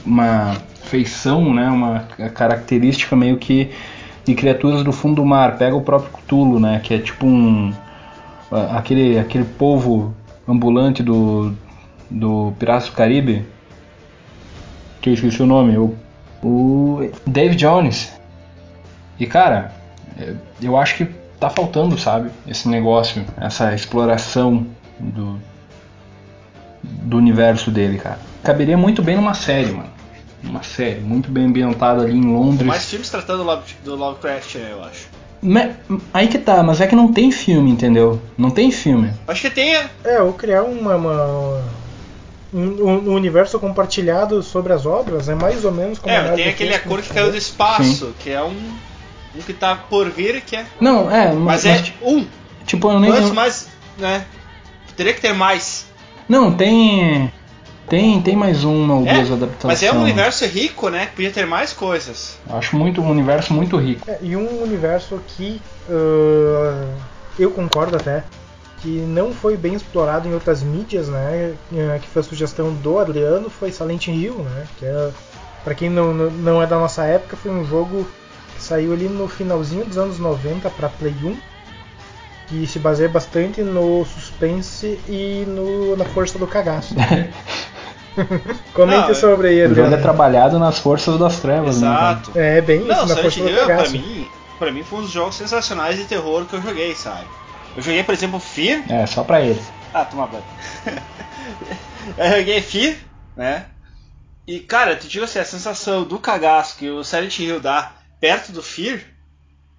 [0.05, 2.01] uma feição, né, uma
[2.35, 3.71] característica meio que
[4.25, 5.57] de criaturas do fundo do mar.
[5.57, 7.73] Pega o próprio Cthulhu, né, que é tipo um
[8.73, 10.13] aquele aquele povo
[10.49, 11.55] ambulante do
[12.11, 13.47] do Piratas do Caribe,
[15.01, 15.95] que eu esqueci o nome, o,
[16.43, 18.13] o Dave Jones,
[19.21, 19.73] e cara,
[20.61, 22.31] eu acho que tá faltando, sabe?
[22.47, 24.67] Esse negócio, essa exploração
[24.99, 25.39] do,
[26.83, 28.19] do universo dele, cara.
[28.43, 29.93] Caberia muito bem numa série, mano.
[30.43, 32.67] Uma série, muito bem ambientada ali em Londres.
[32.67, 35.09] Mais filmes tratando do, Love, do Lovecraft, né, eu acho.
[36.13, 38.21] aí que tá, mas é que não tem filme, entendeu?
[38.37, 39.11] Não tem filme.
[39.27, 39.75] Acho que tem.
[39.75, 41.65] É, é ou criar uma, uma
[42.53, 46.15] um, um, universo compartilhado sobre as obras, é mais ou menos como.
[46.15, 48.15] É, tem aquele acordo que caiu do espaço, Sim.
[48.21, 48.55] que é um
[49.37, 50.67] um que tá por vir, que é.
[50.81, 51.33] Não, é.
[51.33, 52.27] Mas, mas é um.
[52.67, 53.11] Tipo, eu nem.
[53.11, 53.69] Mas, mas,
[53.99, 54.25] né?
[54.97, 55.87] Teria que ter mais.
[56.29, 57.33] Não, tem.
[57.89, 59.65] Tem, tem mais uma ou é, duas adaptações.
[59.65, 61.07] Mas é um universo rico, né?
[61.15, 62.39] Podia ter mais coisas.
[62.49, 64.11] Acho muito um universo muito rico.
[64.11, 66.95] É, e um universo que uh,
[67.39, 68.25] eu concordo até
[68.81, 71.55] que não foi bem explorado em outras mídias, né?
[71.75, 74.67] É, que foi a sugestão do Adriano, foi Silent Hill, né?
[74.79, 75.11] Que é,
[75.63, 78.07] para quem não, não é da nossa época, foi um jogo
[78.65, 81.37] Saiu ali no finalzinho dos anos 90 para Play 1,
[82.49, 86.95] que se baseia bastante no suspense e no, na força do cagaço.
[88.73, 89.73] Comente não, é- sobre ele.
[89.73, 92.31] O jogo é trabalhado nas forças das trevas, né, Exato.
[92.35, 92.59] né?
[92.59, 93.91] É bem não, isso, na força do cagaço.
[93.91, 97.27] Pra mim, pra mim foi um dos jogos sensacionais de terror que eu joguei, sabe?
[97.77, 98.83] Eu joguei, por exemplo, Fear.
[98.89, 99.61] É, só pra ele.
[99.93, 100.45] Ah, toma banho.
[102.17, 102.95] eu joguei Fear,
[103.37, 103.67] né?
[104.47, 107.93] E, cara, te digo assim, a sensação do cagaço que o Silent Hill dá
[108.25, 109.01] perto do Fear,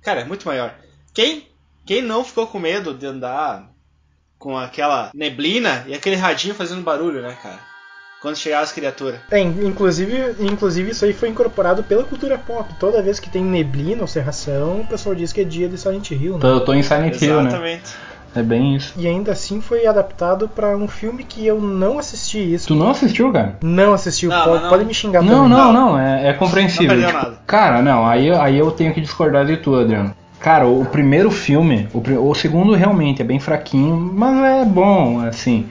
[0.03, 0.75] cara, é muito maior.
[1.15, 1.47] Quem,
[1.83, 3.71] quem não ficou com medo de andar
[4.37, 7.59] com aquela neblina e aquele radinho fazendo barulho, né, cara?
[8.21, 9.19] Quando chegar as criaturas.
[9.31, 12.71] É, inclusive, inclusive isso aí foi incorporado pela cultura pop.
[12.79, 16.11] Toda vez que tem neblina ou serração, o pessoal diz que é dia de Silent
[16.11, 16.47] Hill, né?
[16.47, 17.49] Eu tô em Silent Hill, né?
[17.49, 17.95] Exatamente.
[18.35, 18.93] É bem isso.
[18.97, 22.67] E ainda assim foi adaptado para um filme que eu não assisti isso.
[22.67, 23.57] Tu não assistiu, cara?
[23.63, 24.29] Não assistiu.
[24.29, 24.69] Não, pode, não...
[24.69, 25.49] pode, me xingar não, também.
[25.49, 25.99] Não, não, não.
[25.99, 26.97] É, é compreensível.
[26.97, 27.37] Não tipo, nada.
[27.47, 28.05] Cara, não.
[28.05, 30.13] Aí, aí eu tenho que discordar de tu, Adriano.
[30.39, 35.67] Cara, o primeiro filme, o, o segundo realmente é bem fraquinho, mas é bom, assim.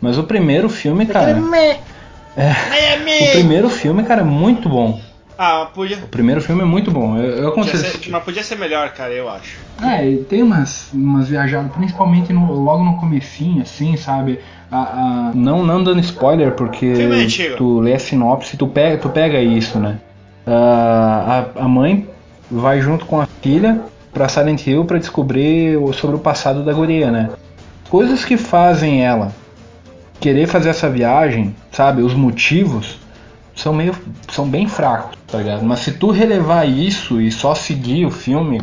[0.00, 1.38] Mas o primeiro filme, cara.
[1.56, 1.78] É,
[2.36, 5.00] é, o primeiro filme, cara, é muito bom.
[5.38, 5.98] Ah, podia.
[5.98, 7.16] O primeiro filme é muito bom.
[7.16, 7.82] Eu, eu aconselho.
[7.82, 9.58] Podia ser, mas podia ser melhor, cara, eu acho.
[9.82, 14.40] É, tem umas, umas viajadas, principalmente no, logo no comecinho, assim, sabe?
[14.70, 16.92] A, a, não, não dando spoiler, porque
[17.56, 19.98] tu lê a sinopse tu pega, tu pega isso, né?
[20.46, 22.08] a, a mãe
[22.50, 23.80] vai junto com a filha
[24.12, 27.30] pra Silent Hill para descobrir sobre o passado da guria, né?
[27.90, 29.32] Coisas que fazem ela
[30.20, 32.02] querer fazer essa viagem, sabe?
[32.02, 32.98] Os motivos
[33.54, 33.94] são meio
[34.30, 35.64] são bem fracos, tá ligado?
[35.64, 38.60] Mas se tu relevar isso e só seguir o filme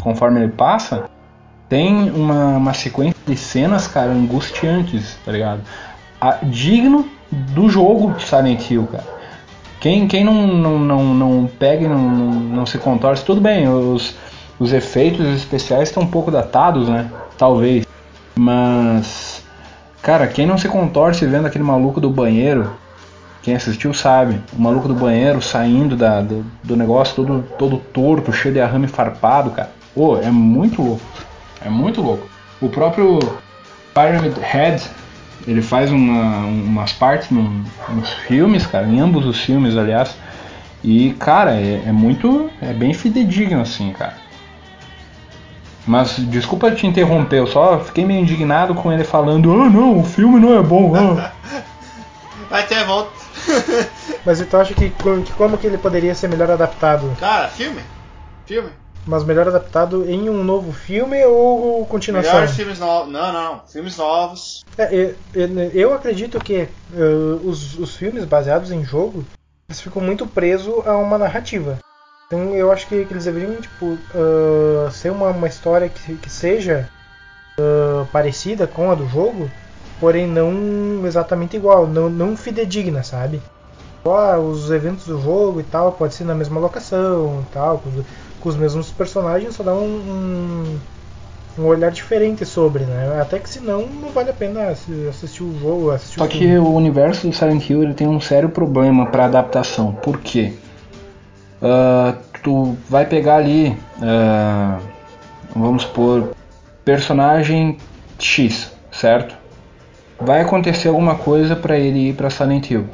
[0.00, 1.08] conforme ele passa,
[1.68, 5.60] tem uma, uma sequência de cenas, cara, angustiantes, tá ligado?
[6.20, 9.20] A, digno do jogo Silent Hill, cara.
[9.80, 13.66] Quem, quem não, não, não, não pega e não, não, não se contorce, tudo bem,
[13.66, 14.14] os,
[14.58, 17.10] os efeitos especiais estão um pouco datados, né?
[17.38, 17.86] Talvez.
[18.34, 19.42] Mas,
[20.02, 22.70] cara, quem não se contorce vendo aquele maluco do banheiro,
[23.42, 28.32] quem assistiu sabe, o maluco do banheiro saindo da, do, do negócio todo, todo torto,
[28.32, 29.70] cheio de arrame farpado, cara.
[29.94, 31.02] Pô, é muito louco.
[31.64, 32.28] É muito louco.
[32.60, 33.18] O próprio
[33.94, 34.82] Pyramid Head
[35.46, 40.16] ele faz uma, umas partes no, nos filmes, cara, em ambos os filmes, aliás.
[40.82, 42.50] E, cara, é, é, muito.
[42.60, 44.14] É bem fidedigno, assim, cara.
[45.86, 50.04] Mas, desculpa te interromper, eu só fiquei meio indignado com ele falando: Ah, não, o
[50.04, 50.94] filme não é bom.
[50.94, 51.32] Ah.
[52.48, 53.10] Vai ter volta.
[54.24, 57.16] Mas então acha que, que como que ele poderia ser melhor adaptado?
[57.18, 57.82] Cara, filme?
[58.46, 58.70] Filme?
[59.06, 62.34] Mas melhor adaptado em um novo filme ou continuação?
[62.34, 63.12] Melhores filmes novos.
[63.12, 64.60] Não, não, Filmes novos.
[64.76, 69.24] É, eu, eu, acredito que uh, os, os filmes baseados em jogo
[69.68, 71.78] eles ficam muito presos a uma narrativa.
[72.26, 76.30] Então eu acho que, que eles deveriam tipo, uh, ser uma, uma história que, que
[76.30, 76.88] seja
[77.58, 79.50] uh, parecida com a do jogo,
[80.00, 83.40] porém não exatamente igual, não, não fidedigna, sabe?
[84.04, 87.82] Ah, os eventos do jogo e tal pode ser na mesma locação e tal,
[88.40, 90.78] com os mesmos personagens, só dá um, um,
[91.58, 93.20] um, olhar diferente sobre, né?
[93.20, 96.72] Até que senão não vale a pena assistir o jogo, assistir Só o que o
[96.72, 99.92] universo do Silent Hill ele tem um sério problema para adaptação.
[99.92, 100.54] Por quê?
[101.60, 104.82] Uh, tu vai pegar ali, uh,
[105.54, 106.30] vamos supor,
[106.86, 107.76] personagem
[108.18, 109.39] X, certo?
[110.20, 112.86] Vai acontecer alguma coisa para ele ir para Silent Hill.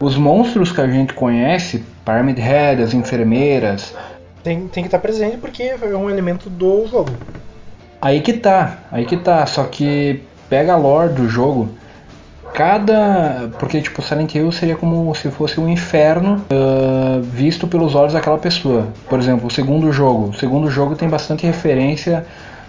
[0.00, 3.94] Os monstros que a gente conhece, Pyramid Head, as enfermeiras,
[4.42, 7.10] tem, tem que estar presente porque é um elemento do jogo.
[8.00, 9.44] Aí que tá, aí que tá.
[9.46, 11.68] Só que pega a lore do jogo.
[12.54, 13.50] Cada.
[13.58, 18.38] Porque, tipo, Silent Hill seria como se fosse um inferno uh, visto pelos olhos daquela
[18.38, 18.88] pessoa.
[19.08, 20.30] Por exemplo, o segundo jogo.
[20.30, 22.24] O segundo jogo tem bastante referência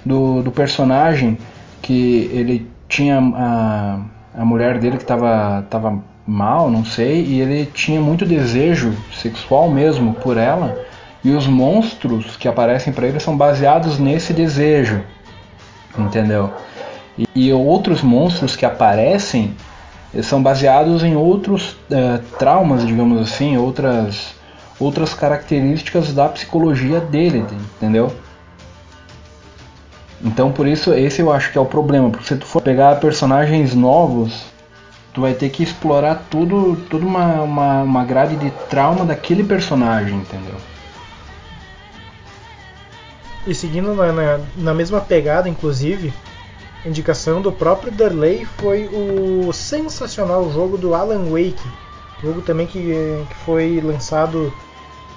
[0.05, 1.37] do, do personagem
[1.81, 3.99] que ele tinha a,
[4.37, 9.71] a mulher dele que estava tava mal, não sei, e ele tinha muito desejo sexual
[9.71, 10.77] mesmo por ela
[11.23, 15.01] e os monstros que aparecem para ele são baseados nesse desejo,
[15.97, 16.51] entendeu?
[17.17, 19.55] E, e outros monstros que aparecem
[20.23, 24.35] são baseados em outros uh, traumas, digamos assim, outras
[24.79, 27.45] outras características da psicologia dele,
[27.77, 28.11] entendeu?
[30.23, 32.99] Então por isso esse eu acho que é o problema, porque se tu for pegar
[32.99, 34.45] personagens novos,
[35.13, 40.17] tu vai ter que explorar tudo, toda uma, uma, uma grade de trauma daquele personagem,
[40.17, 40.55] entendeu?
[43.45, 46.13] E seguindo na, na, na mesma pegada, inclusive,
[46.85, 51.67] indicação do próprio Darley foi o sensacional jogo do Alan Wake.
[52.21, 52.81] Jogo também que,
[53.27, 54.53] que foi lançado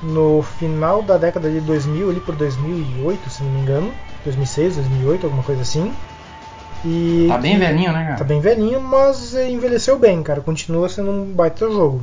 [0.02, 3.94] no final da década de 2000, ali por 2008, se não me engano.
[4.24, 5.92] 2006, 2008, alguma coisa assim.
[6.84, 8.16] E tá bem velhinho, né, cara?
[8.16, 10.40] Tá bem velhinho, mas envelheceu bem, cara.
[10.40, 12.02] Continua sendo um baita jogo.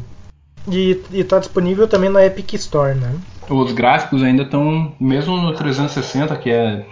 [0.68, 3.16] E, e tá disponível também na Epic Store, né?
[3.50, 6.86] Os gráficos ainda estão, mesmo no 360, que é,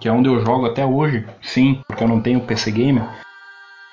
[0.00, 3.04] que é onde eu jogo até hoje, sim, porque eu não tenho PC Gamer,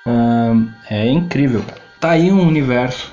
[0.06, 1.62] hum, é incrível.
[2.00, 3.12] Tá aí um universo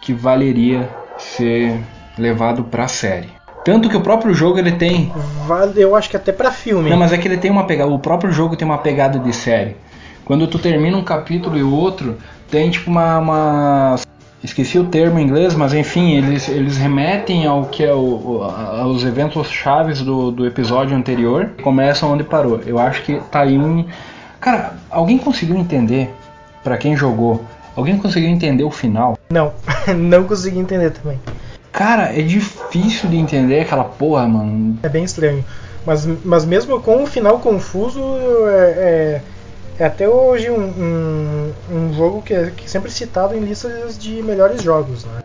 [0.00, 1.80] que valeria ser
[2.18, 3.30] levado pra série.
[3.64, 5.10] Tanto que o próprio jogo ele tem.
[5.46, 6.90] Vale, eu acho que até para filme.
[6.90, 7.90] Não, mas é que ele tem uma pegada.
[7.90, 9.76] O próprio jogo tem uma pegada de série.
[10.24, 12.16] Quando tu termina um capítulo e o outro,
[12.50, 13.96] tem tipo uma, uma
[14.42, 19.02] esqueci o termo em inglês, mas enfim, eles, eles remetem ao que é o, aos
[19.02, 22.60] eventos chaves do, do episódio anterior, começam onde parou.
[22.66, 23.86] Eu acho que tá aí um.
[24.40, 26.10] Cara, alguém conseguiu entender
[26.62, 27.42] para quem jogou?
[27.74, 29.18] Alguém conseguiu entender o final?
[29.30, 29.52] Não,
[29.96, 31.18] não consegui entender também.
[31.74, 34.78] Cara, é difícil de entender aquela porra, mano.
[34.82, 35.44] É bem estranho.
[35.84, 38.00] Mas, mas mesmo com o final confuso,
[38.48, 39.22] é, é
[39.78, 43.98] é até hoje um, um, um jogo que é, que é sempre citado em listas
[43.98, 45.22] de melhores jogos, né?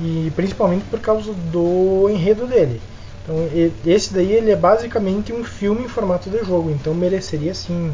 [0.00, 2.80] e principalmente por causa do enredo dele.
[3.22, 3.36] Então
[3.84, 7.92] esse daí ele é basicamente um filme em formato de jogo, então mereceria sim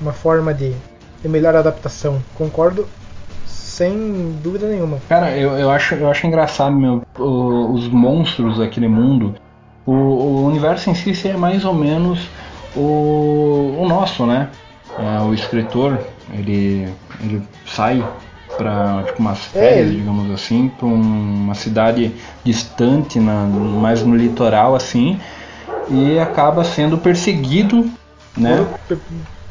[0.00, 0.72] uma forma de,
[1.20, 2.22] de melhor adaptação.
[2.34, 2.88] Concordo
[3.72, 4.98] sem dúvida nenhuma.
[5.08, 9.34] Cara, eu, eu, acho, eu acho engraçado, meu, os monstros daquele mundo.
[9.86, 12.28] O, o universo em si é mais ou menos
[12.76, 14.48] o, o nosso, né?
[14.98, 15.98] É, o escritor,
[16.34, 16.86] ele,
[17.20, 18.04] ele sai
[18.56, 19.90] para tipo umas é, férias, é.
[19.94, 25.18] digamos assim, para uma cidade distante, na, mais no litoral assim,
[25.88, 27.90] e acaba sendo perseguido,
[28.36, 28.66] né?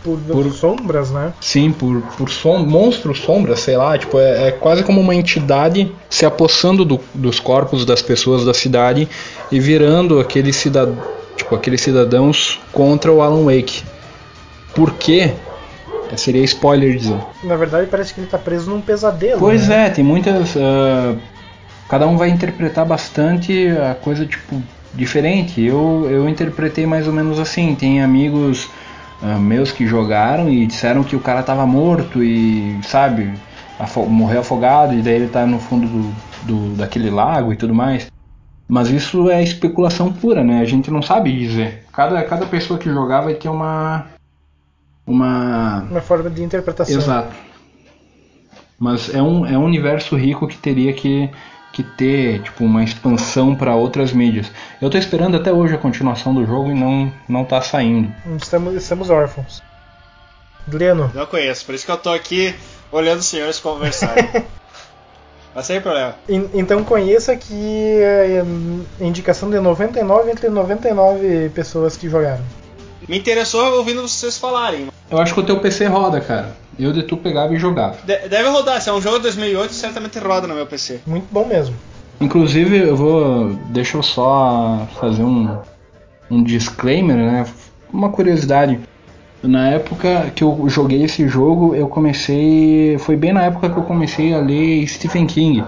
[0.03, 1.31] Por, por, sombras, né?
[1.39, 5.91] Sim, por, por som, monstros sombras, sei lá, tipo, é, é quase como uma entidade
[6.09, 9.07] se apossando do, dos corpos das pessoas da cidade
[9.51, 10.91] e virando aquele cidad,
[11.35, 13.83] tipo, aqueles cidadãos contra o Alan Wake.
[14.73, 15.33] Por quê?
[16.11, 17.17] É, seria spoiler dizer.
[17.43, 19.39] Na verdade, parece que ele está preso num pesadelo.
[19.39, 19.87] Pois né?
[19.87, 20.55] é, tem muitas.
[20.55, 21.17] Uh,
[21.87, 24.61] cada um vai interpretar bastante a coisa tipo
[24.93, 25.61] diferente.
[25.61, 27.75] Eu, eu interpretei mais ou menos assim.
[27.75, 28.69] Tem amigos
[29.21, 33.33] uh, meus que jogaram e disseram que o cara estava morto e, sabe,
[33.79, 37.73] afo morreu afogado e daí ele está no fundo do, do, daquele lago e tudo
[37.73, 38.11] mais.
[38.67, 40.61] Mas isso é especulação pura, né?
[40.61, 41.83] A gente não sabe dizer.
[41.91, 44.05] Cada, cada pessoa que jogar vai ter uma,
[45.05, 45.87] uma.
[45.91, 46.95] Uma forma de interpretação.
[46.95, 47.35] Exato.
[48.79, 51.29] Mas é um, é um universo rico que teria que,
[51.71, 54.51] que ter tipo, uma expansão para outras mídias.
[54.81, 58.13] Eu estou esperando até hoje a continuação do jogo e não, não tá saindo.
[58.37, 59.63] Estamos, estamos órfãos.
[60.67, 61.11] Leno.
[61.13, 62.53] Não conheço, por isso que eu tô aqui
[62.91, 64.29] olhando os senhores conversarem.
[65.53, 66.15] Mas sem problema.
[66.53, 68.43] Então conheça que é
[69.01, 72.43] indicação de 99 entre 99 pessoas que jogaram.
[73.07, 74.87] Me interessou ouvindo vocês falarem.
[75.11, 76.55] Eu acho que o teu PC roda, cara.
[76.79, 77.97] Eu de tu pegava e jogava.
[78.05, 81.01] De deve rodar, se é um jogo de 2008, certamente roda no meu PC.
[81.05, 81.75] Muito bom mesmo.
[82.21, 83.49] Inclusive, eu vou.
[83.69, 85.57] Deixa eu só fazer um,
[86.29, 87.45] um disclaimer, né?
[87.91, 88.79] Uma curiosidade.
[89.43, 92.97] Na época que eu joguei esse jogo, eu comecei.
[92.99, 95.63] Foi bem na época que eu comecei a ler Stephen King.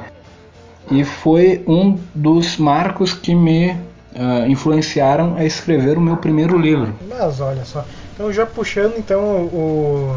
[0.89, 6.93] E foi um dos marcos que me uh, influenciaram a escrever o meu primeiro livro.
[7.09, 10.15] Mas olha só, então já puxando então o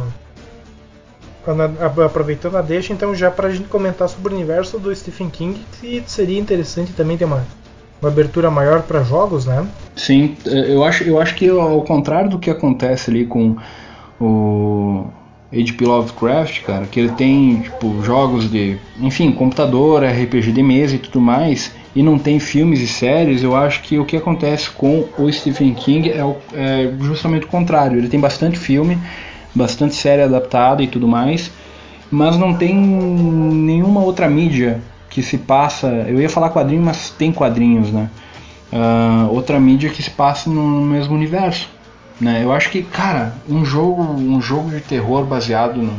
[2.04, 5.60] aproveitando a deixa, então já para a gente comentar sobre o universo do Stephen King,
[5.80, 7.46] que seria interessante também ter uma,
[8.02, 9.66] uma abertura maior para jogos, né?
[9.94, 13.56] Sim, eu acho, eu acho que ao contrário do que acontece ali com
[14.20, 15.06] o
[15.52, 15.84] H.P.
[15.84, 21.20] Lovecraft, cara, que ele tem tipo jogos de, enfim, computador, RPG de mesa e tudo
[21.20, 25.32] mais, e não tem filmes e séries, eu acho que o que acontece com o
[25.32, 27.96] Stephen King é, o, é justamente o contrário.
[27.96, 28.98] Ele tem bastante filme,
[29.54, 31.50] bastante série adaptada e tudo mais,
[32.10, 34.78] mas não tem nenhuma outra mídia
[35.08, 35.86] que se passa.
[36.06, 38.10] Eu ia falar quadrinho, mas tem quadrinhos, né?
[38.70, 41.66] Uh, outra mídia que se passa no mesmo universo.
[42.20, 42.44] Né?
[42.44, 45.94] Eu acho que, cara, um jogo, um jogo de terror baseado no,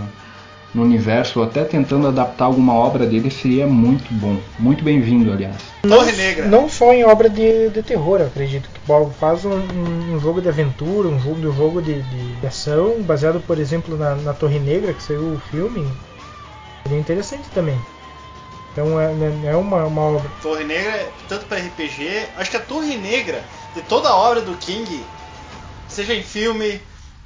[0.74, 4.40] no universo, ou até tentando adaptar alguma obra dele, seria muito bom.
[4.60, 5.56] Muito bem-vindo, aliás.
[5.82, 6.46] Torre Negra.
[6.46, 10.42] Não só em obra de, de terror, eu acredito que Bob faz um, um, jogo
[10.42, 14.60] de aventura, um jogo, um jogo de, de, ação, baseado, por exemplo, na, na Torre
[14.60, 15.88] Negra, que saiu o filme.
[16.84, 17.80] Seria interessante também.
[18.72, 20.30] Então é, né, é uma, uma obra.
[20.42, 24.56] Torre Negra, tanto para RPG, acho que a Torre Negra, de toda a obra do
[24.58, 25.04] King,
[25.88, 26.80] seja em filme,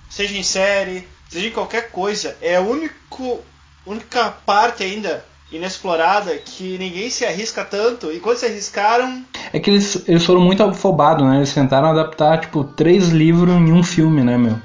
[0.09, 3.39] seja em série, seja em qualquer coisa, é a único,
[3.85, 8.11] única parte ainda inexplorada que ninguém se arrisca tanto.
[8.11, 9.23] E quando se arriscaram.
[9.53, 11.37] É que eles, eles foram muito afobados, né?
[11.37, 14.57] Eles tentaram adaptar, tipo, três livros em um filme, né, meu?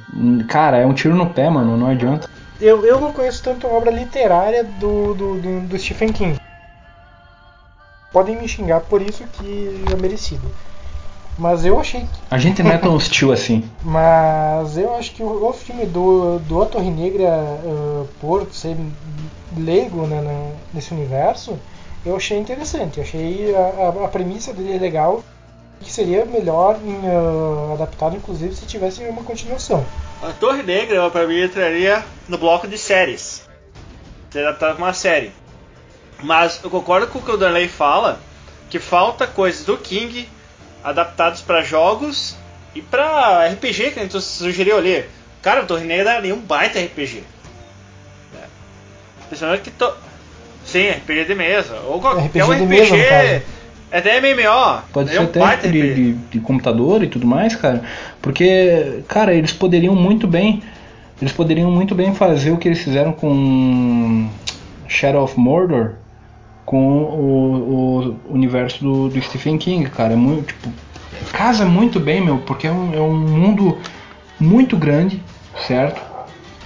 [0.48, 2.28] Cara, é um tiro no pé, mano, não adianta.
[2.60, 6.36] Eu, eu não conheço tanto a obra literária do, do, do, do Stephen King.
[8.12, 10.50] Podem me xingar por isso que é merecido.
[11.38, 12.06] Mas eu achei.
[12.30, 13.68] A gente não é tão hostil assim.
[13.84, 18.76] Mas eu acho que o, o filme do, do A Torre Negra, uh, por ser
[19.56, 21.58] leigo né, nesse universo,
[22.04, 22.98] eu achei interessante.
[22.98, 25.22] Eu achei a, a, a premissa dele legal.
[25.78, 29.84] Que seria melhor em, uh, adaptado, inclusive, se tivesse uma continuação.
[30.22, 33.46] A Torre Negra, para mim, entraria no bloco de séries.
[34.30, 35.32] Ser adaptado uma série.
[36.22, 38.18] Mas eu concordo com o que o Darley fala,
[38.70, 40.26] que falta coisas do King
[40.86, 42.36] adaptados para jogos
[42.72, 45.04] e para RPG, que a gente sugeriu ali.
[45.42, 47.24] Cara, o Torre Negra é um baita RPG.
[48.34, 48.44] É.
[49.28, 49.70] Principalmente que.
[49.72, 49.92] To...
[50.64, 51.80] Sim, RPG de mesa.
[51.86, 52.66] Ou RPG é um RPG.
[52.66, 53.42] Mesa, é
[53.90, 54.82] até MMO.
[54.92, 57.82] Pode ser é um até de, de, de, computador e tudo mais, cara.
[58.22, 60.62] Porque, cara, eles poderiam muito bem.
[61.20, 64.28] Eles poderiam muito bem fazer o que eles fizeram com
[64.86, 65.94] Shadow of Mordor.
[66.66, 70.12] Com o, o universo do, do, Stephen King, cara.
[70.12, 70.70] É muito, tipo,
[71.32, 73.78] casa muito bem, meu, porque é um, é um mundo
[74.38, 75.22] muito grande,
[75.66, 76.02] certo?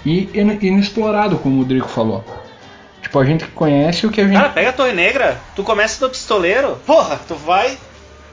[0.05, 2.25] E inexplorado, como o Drico falou.
[3.03, 4.35] Tipo, a gente conhece o que a gente.
[4.35, 7.77] Cara, pega a Torre Negra, tu começa do pistoleiro, porra, tu vai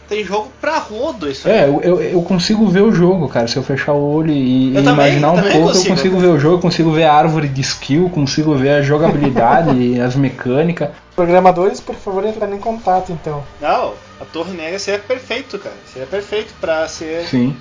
[0.07, 3.47] tem jogo pra rodo isso É, eu, eu consigo ver o jogo, cara.
[3.47, 5.85] Se eu fechar o olho e, e também, imaginar um pouco, consigo.
[5.85, 8.81] eu consigo ver o jogo, eu consigo ver a árvore de skill, consigo ver a
[8.81, 10.89] jogabilidade, as mecânicas.
[11.15, 13.43] Programadores, por favor, entrarem em contato então.
[13.59, 15.75] Não, a Torre Negra seria perfeito, cara.
[15.91, 17.25] Seria perfeito pra ser.
[17.25, 17.55] Sim.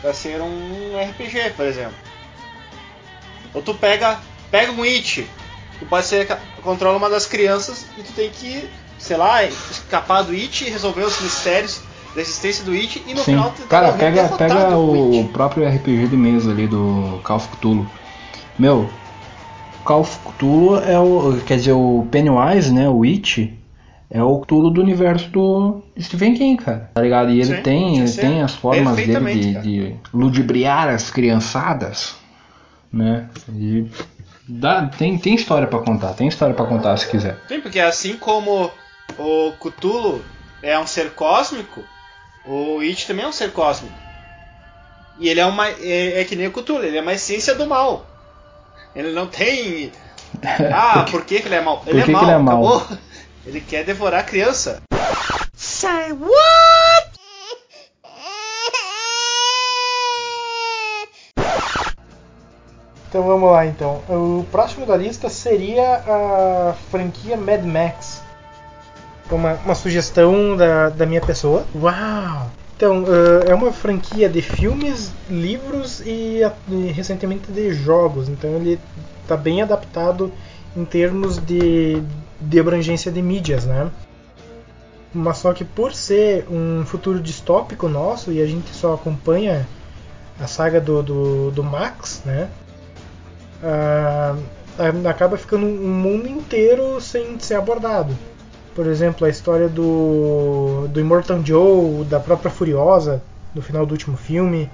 [0.00, 1.94] Pra ser um RPG, por exemplo.
[3.52, 4.18] Ou tu pega.
[4.50, 5.28] Pega um It.
[5.78, 6.26] Tu pode ser.
[6.62, 8.68] Controla uma das crianças e tu tem que
[9.04, 11.82] sei lá, escapar do It, resolver os mistérios
[12.14, 13.32] da existência do It e no Sim.
[13.32, 17.86] final Cara, pega, pega o, o próprio RPG de mesa ali do Call of Cthulhu.
[18.58, 18.88] Meu,
[19.84, 21.38] Call of Cthulhu é o.
[21.44, 22.88] Quer dizer, o Pennywise, né?
[22.88, 23.52] O It
[24.10, 26.90] é o Cthulhu do universo do Stephen King, cara.
[26.94, 27.30] Tá ligado?
[27.30, 32.14] E ele Sim, tem, ele tem as formas dele de, de, ludibriar as criançadas,
[32.90, 33.28] né?
[33.52, 33.86] E
[34.48, 37.38] dá, tem, tem história para contar, tem história para contar se quiser.
[37.46, 38.70] Sim, porque assim como
[39.18, 40.24] o Cthulhu
[40.62, 41.82] é um ser cósmico,
[42.46, 43.94] o It também é um ser cósmico.
[45.18, 45.68] E ele é uma.
[45.68, 48.06] É, é que nem o Cthulhu, ele é uma essência do mal.
[48.94, 49.92] Ele não tem.
[50.74, 51.80] Ah, por que, que ele é mal?
[51.86, 52.76] Ele, por que é, mal, ele é mal?
[52.76, 52.98] Acabou.
[53.46, 54.82] Ele quer devorar a criança.
[55.54, 57.14] Say what?
[63.08, 64.02] Então vamos lá então.
[64.08, 68.13] O próximo da lista seria a franquia Mad Max
[69.34, 71.64] uma, uma sugestão da, da minha pessoa.
[71.74, 72.50] Uau!
[72.76, 78.28] Então, uh, é uma franquia de filmes, livros e, e, recentemente de jogos.
[78.28, 78.80] Então, ele
[79.22, 80.32] está bem adaptado
[80.76, 82.02] em termos de,
[82.40, 83.90] de abrangência de mídias, né?
[85.12, 89.66] Mas só que por ser um futuro distópico nosso e a gente só acompanha
[90.40, 92.50] a saga do, do, do Max, né?
[93.62, 98.16] Uh, acaba ficando um mundo inteiro sem ser abordado
[98.74, 103.22] por exemplo, a história do, do Immortal Joe, da própria Furiosa,
[103.54, 104.70] no final do último filme.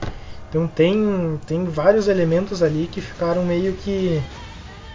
[0.49, 4.21] Então tem, tem vários elementos ali que ficaram meio que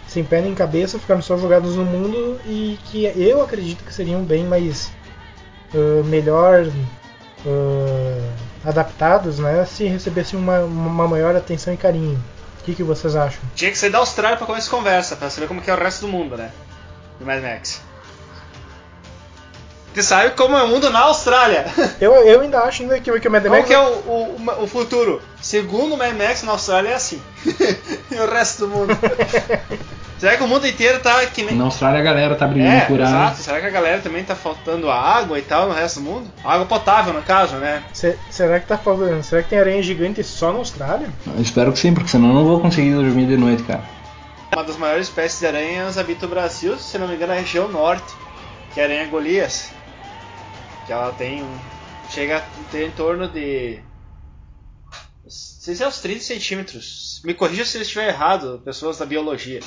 [0.06, 4.22] sem pé nem cabeça, ficaram só jogados no mundo e que eu acredito que seriam
[4.22, 4.90] bem mais
[5.74, 8.32] uh, melhor uh,
[8.64, 12.22] adaptados, né, se recebessem uma, uma maior atenção e carinho.
[12.60, 13.40] O que, que vocês acham?
[13.54, 16.00] Tinha que ser da Austrália para começar essa conversa, para saber como é o resto
[16.02, 16.50] do mundo, né?
[17.18, 17.85] Do Mad Max.
[19.96, 21.64] Você sabe como é o mundo na Austrália.
[21.98, 23.56] Eu, eu ainda acho ainda que, que o Mad Max.
[23.56, 25.22] Qual que é o, o, o futuro?
[25.40, 27.18] Segundo o Mad Max, na Austrália é assim.
[28.12, 28.94] e o resto do mundo.
[30.20, 31.54] Será que o mundo inteiro tá que nem.
[31.54, 33.08] Na Austrália a galera tá brigando é, por água.
[33.08, 33.36] Exato.
[33.38, 36.30] Será que a galera também tá faltando água e tal no resto do mundo?
[36.44, 37.82] Água potável, no caso, né?
[37.94, 39.22] Se, será que tá faltando.
[39.22, 41.08] Será que tem aranha gigante só na Austrália?
[41.26, 43.82] Eu espero que sim, porque senão eu não vou conseguir dormir de noite, cara.
[44.54, 47.66] Uma das maiores espécies de aranhas habita o Brasil, se não me engano, na região
[47.66, 48.12] norte,
[48.74, 49.74] que é a aranha Golias
[50.86, 51.58] que ela tem um,
[52.10, 53.80] chega a ter em torno de
[55.26, 57.20] não sei se é uns 30 centímetros.
[57.24, 59.58] Me corrija se eu estiver errado, pessoas da biologia.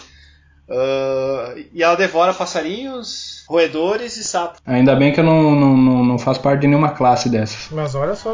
[0.70, 4.61] Uh, e ela devora passarinhos, roedores e sapos.
[4.65, 7.67] Ainda bem que eu não, não, não, não faço parte de nenhuma classe dessas.
[7.72, 8.32] Mas olha só,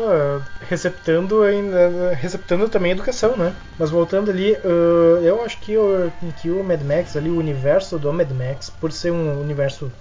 [0.70, 3.56] receptando ainda receptando também educação, né?
[3.80, 6.12] Mas voltando ali, uh, eu acho que o,
[6.42, 9.92] que o Mad Max ali, o universo do Mad Max, por ser um universo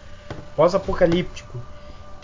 [0.57, 1.59] pós-apocalíptico,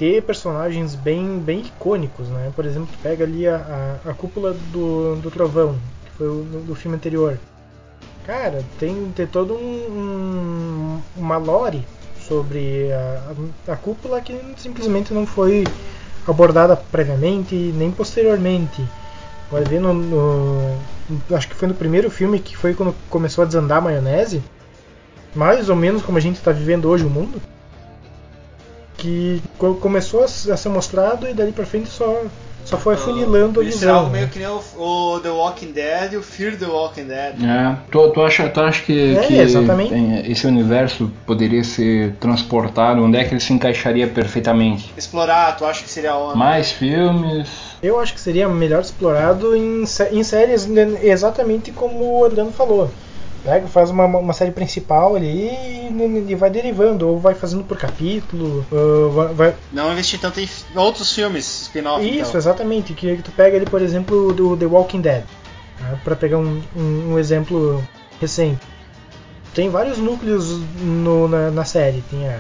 [0.01, 2.51] ter personagens bem, bem icônicos, né?
[2.57, 6.75] Por exemplo, pega ali a, a, a cúpula do, do trovão, que foi o do
[6.75, 7.39] filme anterior.
[8.25, 11.87] Cara, tem, tem todo um, um uma lore
[12.27, 15.67] sobre a, a, cúpula que simplesmente não foi
[16.27, 18.83] abordada previamente nem posteriormente.
[19.51, 20.79] Vai ver no, no,
[21.33, 24.43] acho que foi no primeiro filme que foi quando começou a desandar a maionese,
[25.35, 27.39] mais ou menos como a gente está vivendo hoje o mundo
[29.01, 29.43] que
[29.81, 32.23] começou a ser mostrado e dali pra frente só,
[32.65, 33.79] só foi afunilando uh, a visão.
[33.79, 36.67] Isso é algo meio que nem o, o, The Walking Dead e o Fear the
[36.67, 37.35] Walking Dead.
[37.43, 37.77] É.
[37.91, 39.35] Tu, tu, acha, tu acha que, é, que
[40.31, 43.03] esse universo poderia ser transportado?
[43.03, 44.93] Onde é que ele se encaixaria perfeitamente?
[44.97, 46.39] Explorar, tu acha que seria onde?
[46.39, 47.49] Mais filmes?
[47.83, 50.69] Eu acho que seria melhor explorado em, em séries
[51.03, 52.91] exatamente como o Adriano falou
[53.45, 57.77] pega, faz uma, uma série principal ali e, e, vai derivando, ou vai fazendo por
[57.77, 58.65] capítulo,
[59.13, 59.57] vai, vai...
[59.73, 62.05] Não investir tanto em outros filmes spin-off.
[62.05, 62.39] Isso, então.
[62.39, 62.95] exatamente.
[62.95, 65.25] Que, que tu pega ali, por exemplo, do The Walking Dead,
[65.81, 67.83] né, para pegar um, um, um, exemplo
[68.21, 68.61] recente.
[69.55, 72.03] Tem vários núcleos no, na, na, série.
[72.11, 72.39] Tem a,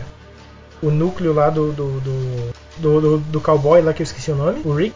[0.82, 4.36] o núcleo lá do do, do, do, do, do cowboy lá que eu esqueci o
[4.36, 4.94] nome, o Rick.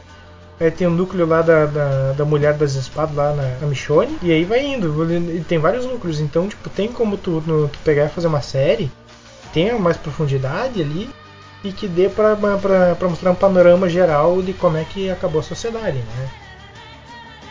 [0.60, 4.16] Aí tem o núcleo lá da, da, da mulher das espadas lá na, Michonne.
[4.22, 5.04] E aí vai indo.
[5.34, 6.20] E tem vários núcleos.
[6.20, 8.90] Então, tipo, tem como tu, no, tu pegar e fazer uma série.
[9.52, 11.10] Tenha mais profundidade ali.
[11.64, 15.40] E que dê pra, pra, pra mostrar um panorama geral de como é que acabou
[15.40, 16.28] a sociedade, né?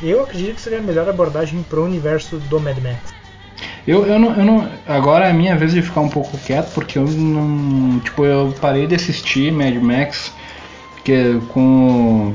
[0.02, 3.14] Eu acredito que seria a melhor abordagem pro universo do Mad Max.
[3.88, 4.70] Eu, eu, não, eu não.
[4.88, 8.00] Agora é a minha vez de ficar um pouco quieto, porque eu não.
[8.00, 10.32] Tipo, eu parei de assistir Mad Max
[11.04, 12.34] que, com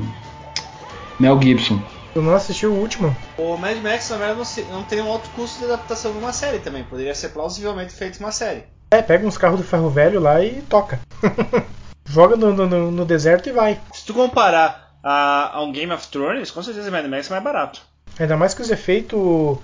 [1.19, 1.83] Mel Gibson.
[2.14, 3.14] Eu não assisti o último.
[3.37, 6.59] O Mad Max, na verdade, não, tem um alto custo de adaptação de uma série
[6.59, 6.85] também.
[6.85, 8.64] Poderia ser plausivelmente feito uma série.
[8.91, 11.01] É, pega uns carros do ferro velho lá e toca.
[12.09, 13.79] Joga no, no, no, deserto e vai.
[13.93, 17.45] Se tu comparar a, a um Game of Thrones, com certeza Mad Max é mais
[17.45, 17.83] barato.
[18.19, 19.59] Ainda mais que os efeitos,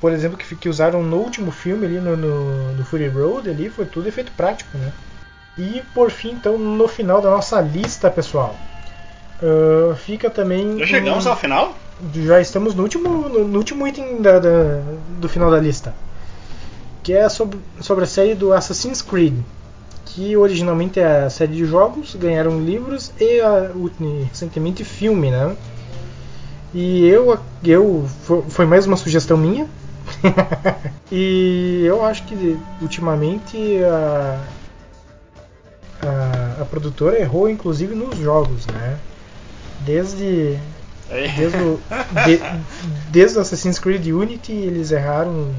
[0.00, 3.68] por exemplo, que, que usaram no último filme ali no, no, no Fury Road ali,
[3.68, 4.92] foi tudo efeito prático, né?
[5.58, 8.56] E por fim, então, no final da nossa lista, pessoal,
[9.42, 10.78] uh, fica também.
[10.78, 11.74] Já chegamos ao final?
[12.14, 14.80] Já estamos no último, no, no último item da, da,
[15.18, 15.94] do final da lista,
[17.02, 19.34] que é sobre, sobre a série do Assassin's Creed,
[20.06, 23.70] que originalmente é a série de jogos, ganharam livros e a,
[24.28, 25.56] recentemente filme, né?
[26.74, 28.08] E eu, eu
[28.48, 29.68] foi mais uma sugestão minha.
[31.12, 34.40] e eu acho que ultimamente a,
[36.02, 38.98] a, a, produtora errou inclusive nos jogos, né?
[39.84, 40.58] Desde
[41.36, 41.80] desde o,
[42.24, 42.40] de,
[43.10, 45.50] desde o Assassin's Creed Unity eles erraram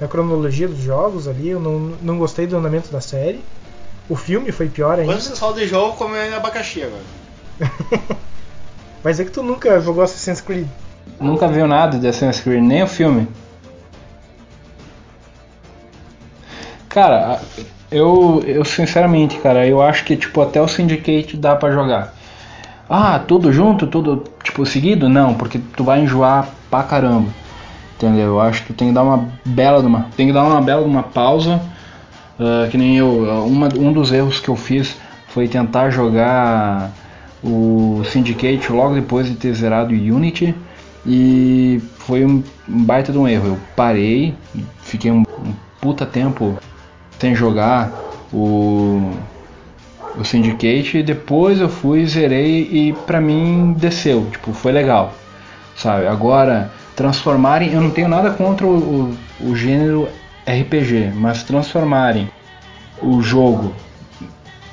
[0.00, 1.48] na cronologia dos jogos ali.
[1.48, 3.40] Eu não, não gostei do andamento da série.
[4.08, 5.12] O filme foi pior ainda.
[5.12, 7.02] Quando você fala de jogo, comendo abacaxi agora.
[9.02, 10.66] Mas é que tu nunca jogou Assassin's Creed.
[11.20, 13.28] Nunca viu nada de Assassin's Creed, nem o filme.
[16.88, 17.40] Cara,
[17.90, 22.13] eu, eu sinceramente, cara, eu acho que tipo até o Syndicate dá para jogar.
[22.88, 25.08] Ah, tudo junto, tudo tipo seguido?
[25.08, 27.28] Não, porque tu vai enjoar pra caramba.
[27.96, 28.26] Entendeu?
[28.26, 30.60] Eu acho que tu tem que dar uma bela de uma, tem que dar uma
[30.60, 31.60] bela de uma pausa.
[32.38, 34.96] Uh, que nem eu, uma, um dos erros que eu fiz
[35.28, 36.90] foi tentar jogar
[37.42, 40.54] o Syndicate logo depois de ter zerado o Unity
[41.06, 43.48] e foi um baita de um erro.
[43.48, 44.34] Eu parei,
[44.82, 46.58] fiquei um, um puta tempo
[47.18, 47.92] sem jogar
[48.32, 49.12] o,
[50.16, 55.14] o Syndicate e depois eu fui, zerei e pra mim desceu, tipo, foi legal,
[55.76, 56.06] sabe?
[56.06, 60.08] Agora, transformarem, eu não tenho nada contra o, o, o gênero
[60.46, 62.30] RPG, mas transformarem
[63.02, 63.74] o jogo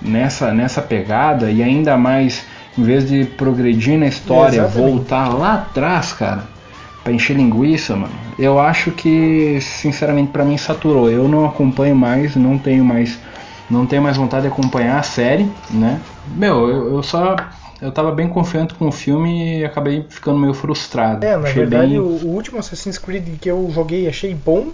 [0.01, 2.45] nessa, nessa pegada e ainda mais
[2.77, 6.43] em vez de progredir na história, voltar lá atrás, cara,
[7.03, 8.13] para encher linguiça, mano.
[8.39, 11.09] Eu acho que, sinceramente, para mim saturou.
[11.09, 13.19] Eu não acompanho mais, não tenho mais,
[13.71, 15.99] não tenho mais vontade de acompanhar a série, né?
[16.35, 17.35] Meu, eu, eu só
[17.81, 21.25] eu tava bem confiante com o filme e acabei ficando meio frustrado.
[21.25, 21.99] É, na achei verdade, bem...
[21.99, 24.69] o, o, último Assassin's Creed que eu joguei e achei bom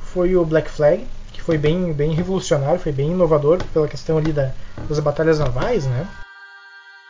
[0.00, 4.32] foi o Black Flag, que foi bem, bem revolucionário, foi bem inovador pela questão ali
[4.32, 4.50] da,
[4.88, 6.06] das batalhas navais, né?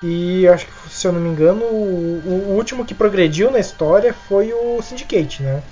[0.02, 4.14] E acho que, se eu não me engano, o, o, último que progrediu na história
[4.14, 5.62] foi o Syndicate, né?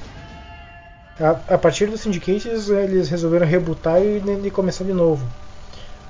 [1.20, 5.26] A, a partir do Syndicate eles, resolveram rebutar e, e, começar de novo.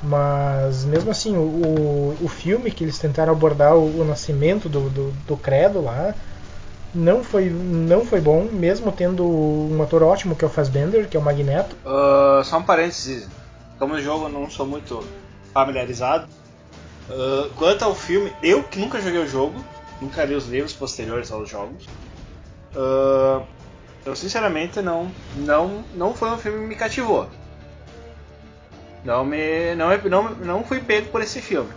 [0.02, 5.10] Mas mesmo assim, o, o filme que eles tentaram abordar o, o nascimento do, do,
[5.26, 6.14] do, credo lá
[6.94, 11.16] não foi, não foi bom, mesmo tendo um ator ótimo que é o Fassbender, que
[11.16, 11.74] é o Magneto.
[11.84, 13.26] Uh, só um parênteses,
[13.78, 15.02] como o jogo não sou muito
[15.52, 16.28] familiarizado,
[17.08, 19.64] Uh, quanto ao filme, eu que nunca joguei o jogo,
[20.00, 21.86] nunca li os livros posteriores aos jogos.
[22.76, 23.42] Uh,
[24.08, 27.28] eu sinceramente não, não, não foi um filme que me cativou.
[29.04, 31.70] Não me, não, não, não fui pego por esse filme.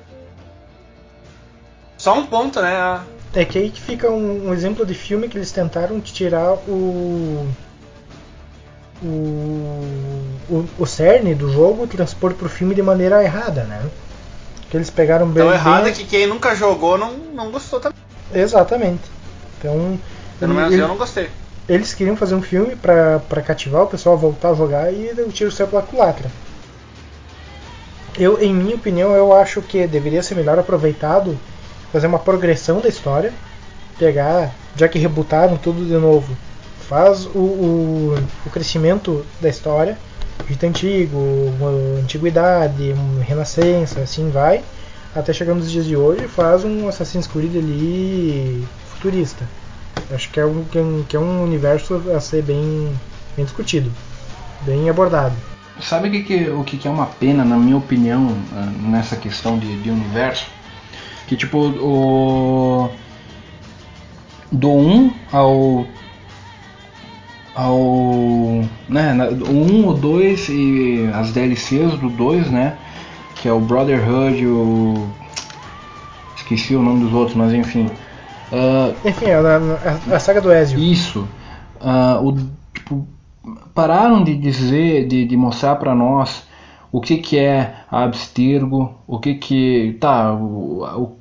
[1.97, 3.03] Só um ponto, né?
[3.33, 7.47] É que aí que fica um, um exemplo de filme que eles tentaram tirar o
[9.03, 9.07] o,
[10.49, 13.89] o, o cerne do jogo e transpor para o filme de maneira errada, né?
[14.69, 15.43] Que eles pegaram bem.
[15.43, 15.93] Então errado bem...
[15.93, 17.97] que quem nunca jogou não, não gostou também.
[18.33, 19.03] Exatamente.
[19.57, 19.99] Então.
[20.39, 21.29] Pelo menos ele, eu não gostei.
[21.69, 25.31] Eles queriam fazer um filme para cativar o pessoal a voltar a jogar e o
[25.31, 26.29] tiro saiu pela culatra.
[28.17, 31.37] Eu, em minha opinião, eu acho que deveria ser melhor aproveitado
[31.91, 33.33] fazer uma progressão da história,
[33.97, 36.35] pegar, já que rebutaram tudo de novo,
[36.87, 39.97] faz o, o, o crescimento da história
[40.51, 41.17] Egito Antigo,
[42.01, 44.63] Antiguidade, Renascença, assim vai,
[45.15, 49.47] até chegar nos dias de hoje faz um Assassin's Creed ali futurista.
[50.09, 50.63] Acho que é um,
[51.07, 52.91] que é um universo a ser bem,
[53.35, 53.91] bem discutido,
[54.61, 55.35] bem abordado.
[55.79, 59.15] sabe o que, que, o que, que é uma pena, na minha opinião, ah, nessa
[59.15, 60.47] questão de, de universo?
[61.31, 62.89] Que tipo, o.
[64.51, 65.85] Do 1 ao.
[67.55, 68.67] ao.
[68.89, 69.15] né,
[69.47, 72.77] o 1, o 2 e as DLCs do 2, né?
[73.35, 75.07] Que é o Brotherhood, o.
[76.35, 77.89] Esqueci o nome dos outros, mas enfim.
[78.51, 80.77] Uh, enfim, é a, a, a, saga do Ezio.
[80.77, 81.27] Isso.
[81.79, 82.37] Uh, o,
[82.73, 83.07] tipo,
[83.73, 86.43] pararam de dizer, de, de mostrar para nós
[86.91, 91.17] o que, que é abstergo, o que que tá, o, o,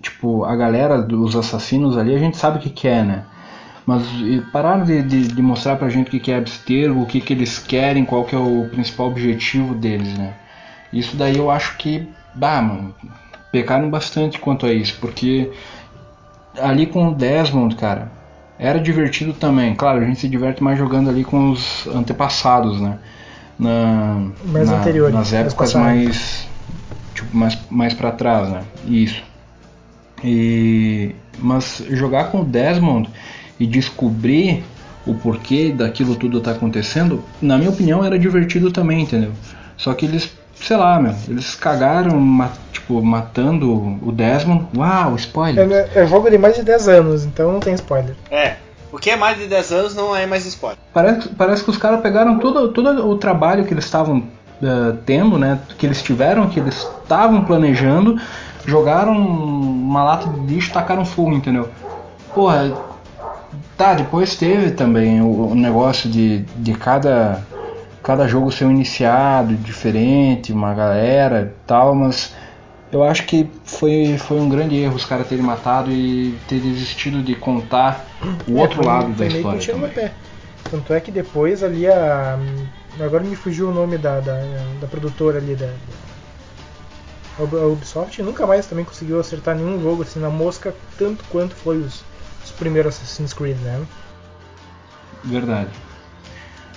[0.00, 3.24] tipo a galera dos assassinos ali a gente sabe o que, que é, né?
[3.84, 4.02] Mas
[4.52, 7.32] pararam de, de, de mostrar pra gente o que, que é abstergo, o que, que
[7.32, 10.34] eles querem, qual que é o principal objetivo deles, né?
[10.92, 12.94] Isso daí eu acho que, bah, mano,
[13.52, 15.52] pecaram bastante quanto a isso, porque
[16.58, 18.10] ali com o Desmond, cara,
[18.58, 19.74] era divertido também.
[19.74, 22.98] Claro, a gente se diverte mais jogando ali com os antepassados, né?
[23.58, 26.46] Na, mais na, anteriores, nas épocas mais
[27.14, 28.62] tipo mais mais para trás, né?
[28.86, 29.22] Isso.
[30.22, 33.08] E mas jogar com o Desmond
[33.58, 34.64] e descobrir
[35.06, 39.32] o porquê daquilo tudo tá acontecendo, na minha opinião era divertido também, entendeu?
[39.76, 44.66] Só que eles, sei lá, meu, eles cagaram, tipo, matando o Desmond.
[44.76, 45.70] Uau, spoiler.
[45.70, 48.14] É, é jogo de mais de 10 anos, então não tem spoiler.
[48.30, 48.56] É.
[48.92, 50.78] O que é mais de 10 anos não é mais spoiler.
[50.92, 55.38] Parece, parece que os caras pegaram todo, todo o trabalho que eles estavam uh, tendo,
[55.38, 55.58] né?
[55.76, 58.18] Que eles tiveram, que eles estavam planejando,
[58.64, 61.68] jogaram uma lata de lixo e tacaram fogo, entendeu?
[62.34, 62.72] Porra,
[63.76, 67.44] tá, depois teve também o, o negócio de, de cada,
[68.06, 72.32] cada jogo ser um iniciado diferente, uma galera e tal, mas
[72.92, 77.20] eu acho que foi, foi um grande erro os caras terem matado e ter desistido
[77.20, 78.06] de contar
[78.46, 79.66] o é, outro foi, lado foi da história.
[79.66, 79.90] Também.
[79.90, 80.12] Pé.
[80.70, 82.38] Tanto é que depois ali a.
[83.00, 84.40] Agora me fugiu o nome da, da,
[84.80, 85.68] da produtora ali da.
[87.40, 91.78] A Ubisoft nunca mais também conseguiu acertar nenhum jogo assim na mosca, tanto quanto foi
[91.78, 92.04] os,
[92.44, 93.84] os primeiros Assassin's Creed, né?
[95.24, 95.85] Verdade.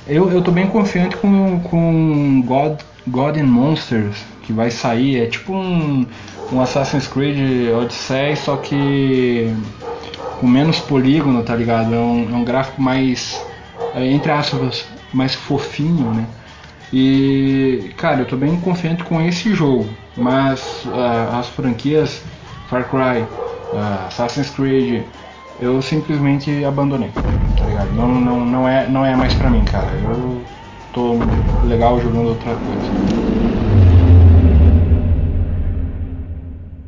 [0.07, 5.21] Eu, eu tô bem confiante com, com God, God and Monsters, que vai sair.
[5.21, 6.05] É tipo um,
[6.51, 9.53] um Assassin's Creed Odyssey, só que
[10.39, 11.93] com menos polígono, tá ligado?
[11.93, 13.45] É um, é um gráfico mais,
[13.93, 16.25] é, entre aspas, mais fofinho, né?
[16.91, 19.87] E, cara, eu tô bem confiante com esse jogo,
[20.17, 22.23] mas uh, as franquias
[22.67, 23.27] Far Cry,
[23.73, 25.03] uh, Assassin's Creed,
[25.61, 27.91] eu simplesmente abandonei, tá ligado?
[27.93, 29.87] Não, não, não, é, não é mais pra mim, cara.
[30.03, 30.41] Eu
[30.93, 31.15] tô
[31.65, 32.89] legal jogando outra coisa.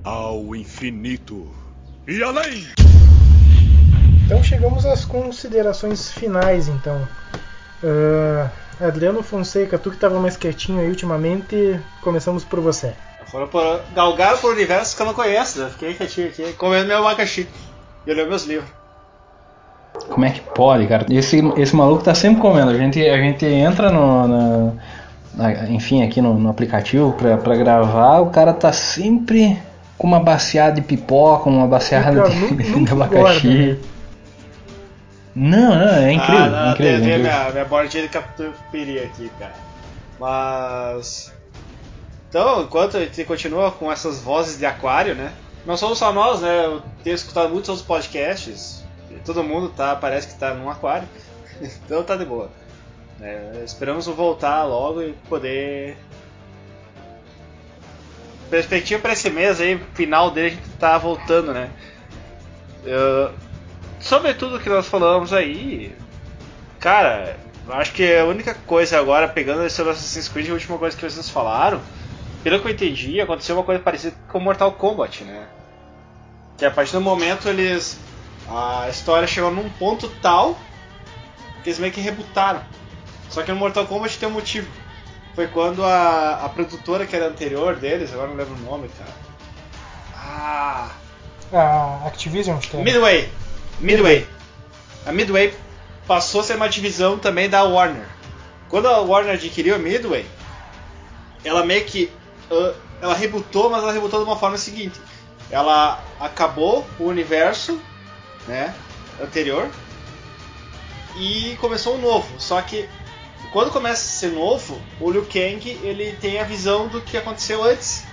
[0.03, 1.47] Ao infinito
[2.07, 2.67] e além!
[4.25, 7.05] Então chegamos às considerações finais, então.
[7.83, 8.49] Uh,
[8.83, 12.93] Adriano Fonseca, tu que estava mais quietinho aí ultimamente, começamos por você.
[13.27, 15.69] Foram por, galgaram por universos que eu não conheço, né?
[15.71, 17.47] Fiquei quietinho aqui, comendo meu abacaxi
[18.05, 18.69] e olhando meus livros.
[20.09, 21.05] Como é que pode, cara?
[21.09, 22.71] Esse, esse maluco tá sempre comendo.
[22.71, 24.27] A gente, a gente entra no.
[24.27, 24.73] Na,
[25.33, 29.57] na, enfim, aqui no, no aplicativo pra, pra gravar, o cara tá sempre
[29.97, 33.47] com uma baciada de pipoca, uma baciada de, de abacaxi.
[33.47, 33.77] Né?
[35.33, 36.43] Não, não, é incrível.
[36.43, 37.19] Ah, não, incrível, tem, incrível.
[37.19, 39.53] minha, minha bordinha de catupiry aqui, cara.
[40.19, 41.33] Mas.
[42.29, 45.31] Então, enquanto a gente continua com essas vozes de aquário, né?
[45.65, 46.65] Não somos só nós, né?
[46.65, 48.83] Eu tenho escutado muitos outros podcasts.
[49.25, 51.07] todo mundo tá, parece que tá num aquário.
[51.61, 52.49] então tá de boa.
[53.21, 55.95] É, esperamos voltar logo e poder.
[58.49, 61.69] Perspectiva para esse mês aí, final dele, a gente tá voltando, né?
[63.99, 65.95] Sobre tudo que nós falamos aí,
[66.79, 67.37] cara,
[67.69, 71.29] acho que a única coisa agora, pegando esse Assassin's Creed, a última coisa que vocês
[71.29, 71.79] falaram,
[72.43, 75.47] pelo que eu entendi, aconteceu uma coisa parecida com Mortal Kombat, né?
[76.57, 77.99] Que a partir do momento eles.
[78.49, 80.57] A história chegou num ponto tal
[81.63, 82.61] que eles meio que rebutaram.
[83.29, 84.67] Só que no Mortal Kombat tem um motivo.
[85.35, 89.13] Foi quando a, a produtora que era anterior deles, agora não lembro o nome, cara.
[90.15, 90.91] Ah.
[91.53, 92.83] A Activision, acho que é.
[92.83, 93.29] Midway.
[93.79, 94.27] Midway.
[95.05, 95.53] A Midway
[96.07, 98.07] passou a ser uma divisão também da Warner.
[98.69, 100.25] Quando a Warner adquiriu a Midway,
[101.43, 102.11] ela meio que.
[103.01, 104.99] Ela rebutou, mas ela rebutou de uma forma seguinte.
[105.49, 107.79] Ela acabou o universo
[108.47, 108.73] né,
[109.21, 109.69] anterior
[111.17, 112.27] e começou um novo.
[112.37, 112.87] Só que
[113.51, 117.63] quando começa a ser novo, o Liu Kang ele tem a visão do que aconteceu
[117.63, 118.03] antes.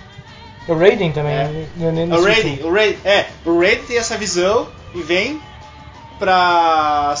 [0.67, 1.33] O Raiden também.
[1.33, 1.67] É.
[1.75, 5.41] Né, o Raiden, o Raiden, é, o Raiden tem essa visão e vem
[6.17, 7.15] pra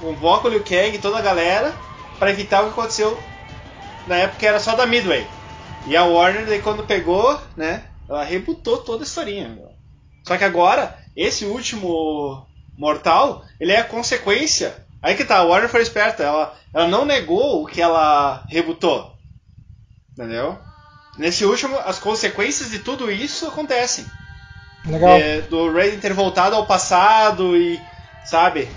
[0.00, 1.74] convoca o Liu Kang e toda a galera
[2.18, 3.18] para evitar o que aconteceu
[4.06, 5.26] na época era só da Midway.
[5.90, 9.58] E a Warner, daí, quando pegou, né, ela rebutou toda a historinha.
[10.24, 12.46] Só que agora, esse último
[12.78, 14.86] Mortal, ele é a consequência.
[15.02, 19.16] Aí que tá, a Warner foi esperta, ela, ela não negou o que ela rebutou.
[20.12, 20.56] Entendeu?
[21.18, 24.06] Nesse último, as consequências de tudo isso acontecem.
[24.86, 25.18] Legal.
[25.18, 27.80] É, do Raiden ter voltado ao passado e.
[28.24, 28.68] Sabe?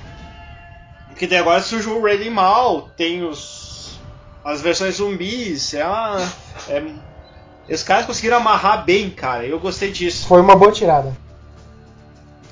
[1.09, 3.62] Porque daí agora surge o Raiden mal, tem os.
[4.43, 6.21] As versões zumbis, é uma.
[6.67, 6.83] É,
[7.69, 9.45] os caras conseguiram amarrar bem, cara.
[9.45, 10.27] Eu gostei disso.
[10.27, 11.13] Foi uma boa tirada.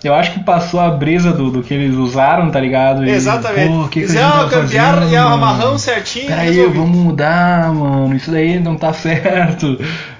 [0.04, 3.06] Eu acho que passou a brisa do, do que eles usaram, tá ligado?
[3.06, 3.72] E, Exatamente.
[3.72, 6.28] Pô, que Fizeram que cambiar e amarrão certinho.
[6.28, 8.16] Peraí, vamos mudar, mano.
[8.16, 9.78] Isso daí não tá certo.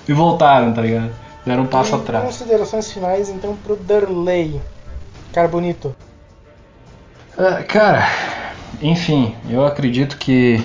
[0.08, 1.12] E voltaram, tá ligado?
[1.46, 2.26] Deram um passo e atrás.
[2.26, 4.62] Considerações finais então pro Durley.
[5.34, 5.96] Cara bonito.
[7.36, 8.08] Uh, cara,
[8.82, 10.64] enfim, eu acredito que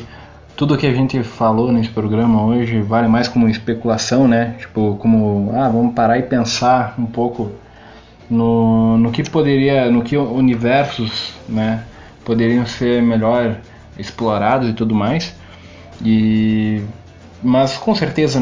[0.57, 4.55] tudo que a gente falou nesse programa hoje vale mais como especulação, né?
[4.59, 7.53] Tipo, como, ah, vamos parar e pensar um pouco
[8.29, 11.85] no, no que poderia, no que universos, né,
[12.25, 13.57] poderiam ser melhor
[13.99, 15.35] explorados e tudo mais.
[16.03, 16.83] E
[17.43, 18.41] mas com certeza,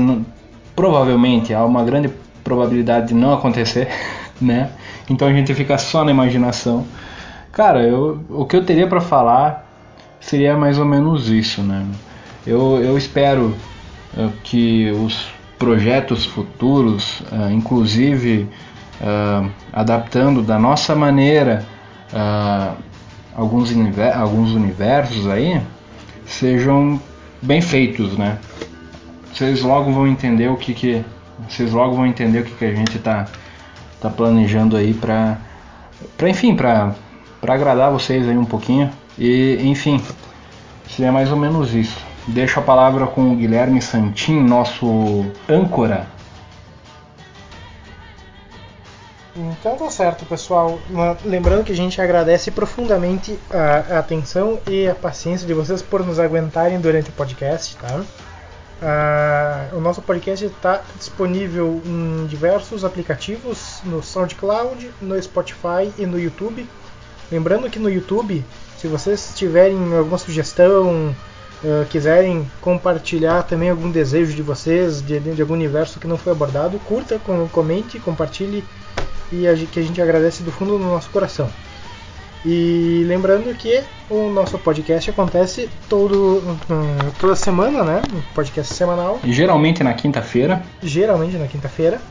[0.74, 2.08] provavelmente há uma grande
[2.44, 3.88] probabilidade de não acontecer,
[4.40, 4.70] né?
[5.10, 6.86] Então a gente fica só na imaginação.
[7.50, 9.63] Cara, eu, o que eu teria para falar
[10.24, 11.86] seria mais ou menos isso, né?
[12.46, 13.54] Eu, eu espero
[14.16, 18.48] uh, que os projetos futuros, uh, inclusive
[19.00, 21.66] uh, adaptando da nossa maneira
[23.34, 25.60] alguns, univer alguns universos aí,
[26.24, 27.00] sejam
[27.42, 28.38] bem feitos, né?
[29.32, 31.04] Vocês logo vão entender o que, que
[31.48, 33.26] vocês logo vão entender o que, que a gente está
[34.00, 35.38] tá planejando aí para
[36.16, 36.94] para enfim para
[37.42, 40.02] agradar vocês aí um pouquinho e enfim
[40.88, 41.98] seria mais ou menos isso
[42.28, 46.06] deixo a palavra com o Guilherme Santin nosso âncora
[49.36, 50.78] Então tá certo, pessoal.
[51.24, 56.20] Lembrando que a gente agradece profundamente a, atenção e a paciência de vocês por nos
[56.20, 58.04] aguentarem durante o podcast, tá?
[58.82, 66.18] Uh, o nosso podcast está disponível em diversos aplicativos, no SoundCloud, no Spotify e no
[66.18, 66.68] YouTube.
[67.32, 68.44] Lembrando que no YouTube,
[68.84, 71.14] se vocês tiverem alguma sugestão,
[71.64, 76.32] uh, quiserem compartilhar também algum desejo de vocês, de, de algum universo que não foi
[76.32, 77.18] abordado, curta,
[77.50, 78.62] comente, compartilhe
[79.32, 81.48] e a, que a gente agradece do fundo do nosso coração.
[82.44, 86.42] E lembrando que o nosso podcast acontece todo,
[87.18, 88.02] toda semana, né?
[88.12, 89.18] Um podcast semanal.
[89.24, 90.62] Geralmente na quinta-feira.
[90.82, 92.02] Geralmente na quinta-feira.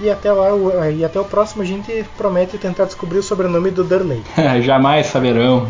[0.00, 0.50] E até lá,
[0.90, 4.22] e até o próximo a gente promete tentar descobrir o sobrenome do Durley.
[4.62, 5.68] Jamais saberão.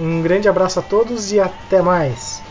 [0.00, 2.42] Um grande abraço a todos e até mais.